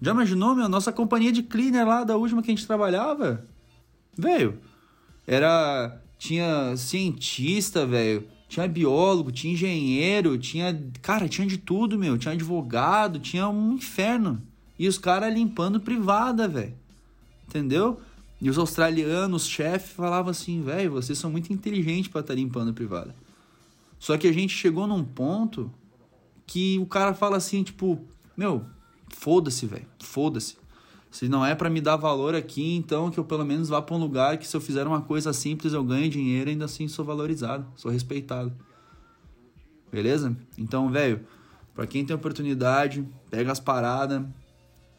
Já 0.00 0.12
imaginou, 0.12 0.54
meu? 0.54 0.68
Nossa 0.68 0.92
companhia 0.92 1.32
de 1.32 1.42
cleaner 1.42 1.86
lá 1.86 2.04
da 2.04 2.16
última 2.16 2.42
que 2.42 2.50
a 2.50 2.54
gente 2.54 2.66
trabalhava? 2.66 3.46
Velho, 4.16 4.60
era. 5.26 6.00
Tinha 6.18 6.76
cientista, 6.76 7.86
velho 7.86 8.28
tinha 8.50 8.66
biólogo, 8.66 9.30
tinha 9.30 9.52
engenheiro, 9.52 10.36
tinha. 10.36 10.76
Cara, 11.00 11.28
tinha 11.28 11.46
de 11.46 11.56
tudo, 11.56 11.96
meu. 11.96 12.18
Tinha 12.18 12.34
advogado, 12.34 13.20
tinha 13.20 13.48
um 13.48 13.74
inferno. 13.74 14.42
E 14.76 14.88
os 14.88 14.98
caras 14.98 15.32
limpando 15.32 15.78
privada, 15.78 16.48
velho. 16.48 16.74
Entendeu? 17.50 18.00
E 18.40 18.48
os 18.48 18.56
australianos, 18.56 19.46
chefe, 19.46 19.92
falavam 19.92 20.30
assim, 20.30 20.62
velho, 20.62 20.92
vocês 20.92 21.18
são 21.18 21.30
muito 21.30 21.52
inteligentes 21.52 22.06
para 22.06 22.20
estar 22.20 22.32
tá 22.32 22.38
limpando 22.38 22.72
privada. 22.72 23.12
Só 23.98 24.16
que 24.16 24.28
a 24.28 24.32
gente 24.32 24.56
chegou 24.56 24.86
num 24.86 25.04
ponto 25.04 25.68
que 26.46 26.78
o 26.78 26.86
cara 26.86 27.12
fala 27.12 27.36
assim, 27.36 27.64
tipo, 27.64 28.00
meu, 28.36 28.64
foda-se, 29.08 29.66
velho, 29.66 29.86
foda-se. 30.00 30.56
Se 31.10 31.28
não 31.28 31.44
é 31.44 31.56
para 31.56 31.68
me 31.68 31.80
dar 31.80 31.96
valor 31.96 32.36
aqui, 32.36 32.76
então 32.76 33.10
que 33.10 33.18
eu 33.18 33.24
pelo 33.24 33.44
menos 33.44 33.68
vá 33.68 33.82
para 33.82 33.96
um 33.96 33.98
lugar 33.98 34.38
que 34.38 34.46
se 34.46 34.56
eu 34.56 34.60
fizer 34.60 34.86
uma 34.86 35.00
coisa 35.00 35.32
simples 35.32 35.72
eu 35.72 35.82
ganho 35.82 36.08
dinheiro 36.08 36.50
ainda 36.50 36.66
assim 36.66 36.86
sou 36.86 37.04
valorizado, 37.04 37.66
sou 37.74 37.90
respeitado. 37.90 38.52
Beleza? 39.90 40.36
Então, 40.56 40.88
velho, 40.88 41.26
para 41.74 41.84
quem 41.84 42.06
tem 42.06 42.14
oportunidade, 42.14 43.04
pega 43.28 43.50
as 43.50 43.58
paradas, 43.58 44.22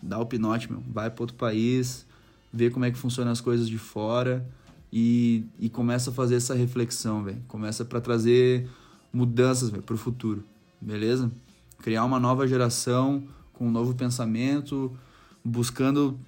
dá 0.03 0.19
o 0.19 0.25
pinote, 0.25 0.69
meu, 0.69 0.83
vai 0.85 1.09
para 1.09 1.23
outro 1.23 1.37
país, 1.37 2.05
vê 2.51 2.69
como 2.69 2.85
é 2.85 2.91
que 2.91 2.97
funcionam 2.97 3.31
as 3.31 3.41
coisas 3.41 3.67
de 3.67 3.77
fora 3.77 4.47
e, 4.91 5.45
e 5.59 5.69
começa 5.69 6.09
a 6.09 6.13
fazer 6.13 6.35
essa 6.35 6.53
reflexão, 6.53 7.23
velho. 7.23 7.41
Começa 7.47 7.85
para 7.85 8.01
trazer 8.01 8.67
mudanças, 9.13 9.69
velho, 9.69 9.83
pro 9.83 9.97
futuro. 9.97 10.43
Beleza? 10.79 11.31
Criar 11.79 12.03
uma 12.03 12.19
nova 12.19 12.47
geração 12.47 13.23
com 13.53 13.67
um 13.67 13.71
novo 13.71 13.93
pensamento, 13.95 14.95
buscando 15.43 16.19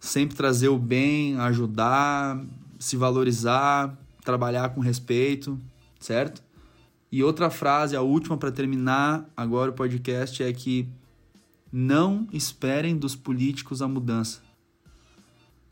sempre 0.00 0.36
trazer 0.36 0.68
o 0.68 0.78
bem, 0.78 1.38
ajudar, 1.38 2.42
se 2.78 2.96
valorizar, 2.96 3.96
trabalhar 4.24 4.70
com 4.70 4.80
respeito, 4.80 5.58
certo? 5.98 6.42
E 7.10 7.22
outra 7.22 7.50
frase, 7.50 7.96
a 7.96 8.02
última 8.02 8.36
para 8.36 8.52
terminar 8.52 9.28
agora 9.36 9.70
o 9.70 9.74
podcast 9.74 10.42
é 10.42 10.52
que 10.52 10.88
não 11.72 12.26
esperem 12.32 12.96
dos 12.96 13.14
políticos 13.14 13.80
a 13.82 13.88
mudança. 13.88 14.47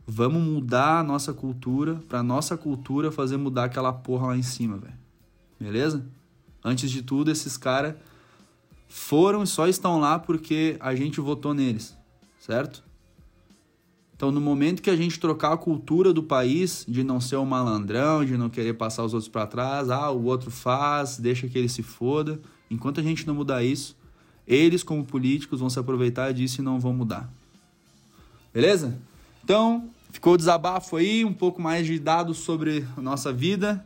Vamos 0.06 0.40
mudar 0.40 1.00
a 1.00 1.02
nossa 1.02 1.32
cultura, 1.32 2.00
para 2.08 2.22
nossa 2.22 2.56
cultura 2.56 3.10
fazer 3.10 3.36
mudar 3.36 3.64
aquela 3.64 3.92
porra 3.92 4.28
lá 4.28 4.36
em 4.36 4.42
cima, 4.42 4.76
velho. 4.76 4.94
Beleza? 5.58 6.06
Antes 6.64 6.90
de 6.90 7.02
tudo, 7.02 7.30
esses 7.30 7.56
caras 7.56 7.96
foram 8.88 9.42
e 9.42 9.46
só 9.46 9.66
estão 9.66 9.98
lá 9.98 10.18
porque 10.18 10.76
a 10.78 10.94
gente 10.94 11.20
votou 11.20 11.52
neles, 11.52 11.96
certo? 12.38 12.84
Então, 14.14 14.30
no 14.30 14.40
momento 14.40 14.80
que 14.80 14.88
a 14.88 14.96
gente 14.96 15.20
trocar 15.20 15.52
a 15.52 15.56
cultura 15.56 16.12
do 16.12 16.22
país, 16.22 16.84
de 16.88 17.04
não 17.04 17.20
ser 17.20 17.36
um 17.36 17.44
malandrão, 17.44 18.24
de 18.24 18.36
não 18.36 18.48
querer 18.48 18.74
passar 18.74 19.04
os 19.04 19.12
outros 19.12 19.28
para 19.28 19.46
trás, 19.46 19.90
ah, 19.90 20.10
o 20.10 20.24
outro 20.24 20.50
faz, 20.50 21.18
deixa 21.18 21.48
que 21.48 21.58
ele 21.58 21.68
se 21.68 21.82
foda. 21.82 22.40
Enquanto 22.70 22.98
a 23.00 23.02
gente 23.02 23.26
não 23.26 23.34
mudar 23.34 23.62
isso, 23.62 23.94
eles, 24.46 24.82
como 24.82 25.04
políticos, 25.04 25.60
vão 25.60 25.68
se 25.68 25.78
aproveitar 25.78 26.32
disso 26.32 26.60
e 26.60 26.64
não 26.64 26.80
vão 26.80 26.94
mudar. 26.94 27.30
Beleza? 28.54 28.96
Então, 29.44 29.90
ficou 30.10 30.34
o 30.34 30.36
desabafo 30.36 30.96
aí, 30.96 31.24
um 31.24 31.32
pouco 31.32 31.60
mais 31.60 31.86
de 31.86 31.98
dados 31.98 32.38
sobre 32.38 32.86
a 32.96 33.00
nossa 33.00 33.32
vida. 33.32 33.84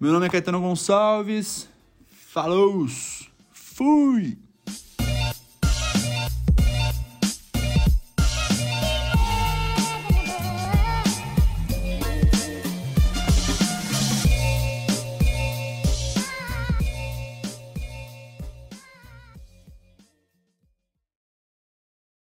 Meu 0.00 0.12
nome 0.12 0.26
é 0.26 0.30
Caetano 0.30 0.60
Gonçalves. 0.60 1.68
Falou! 2.08 2.86
Fui! 3.52 4.38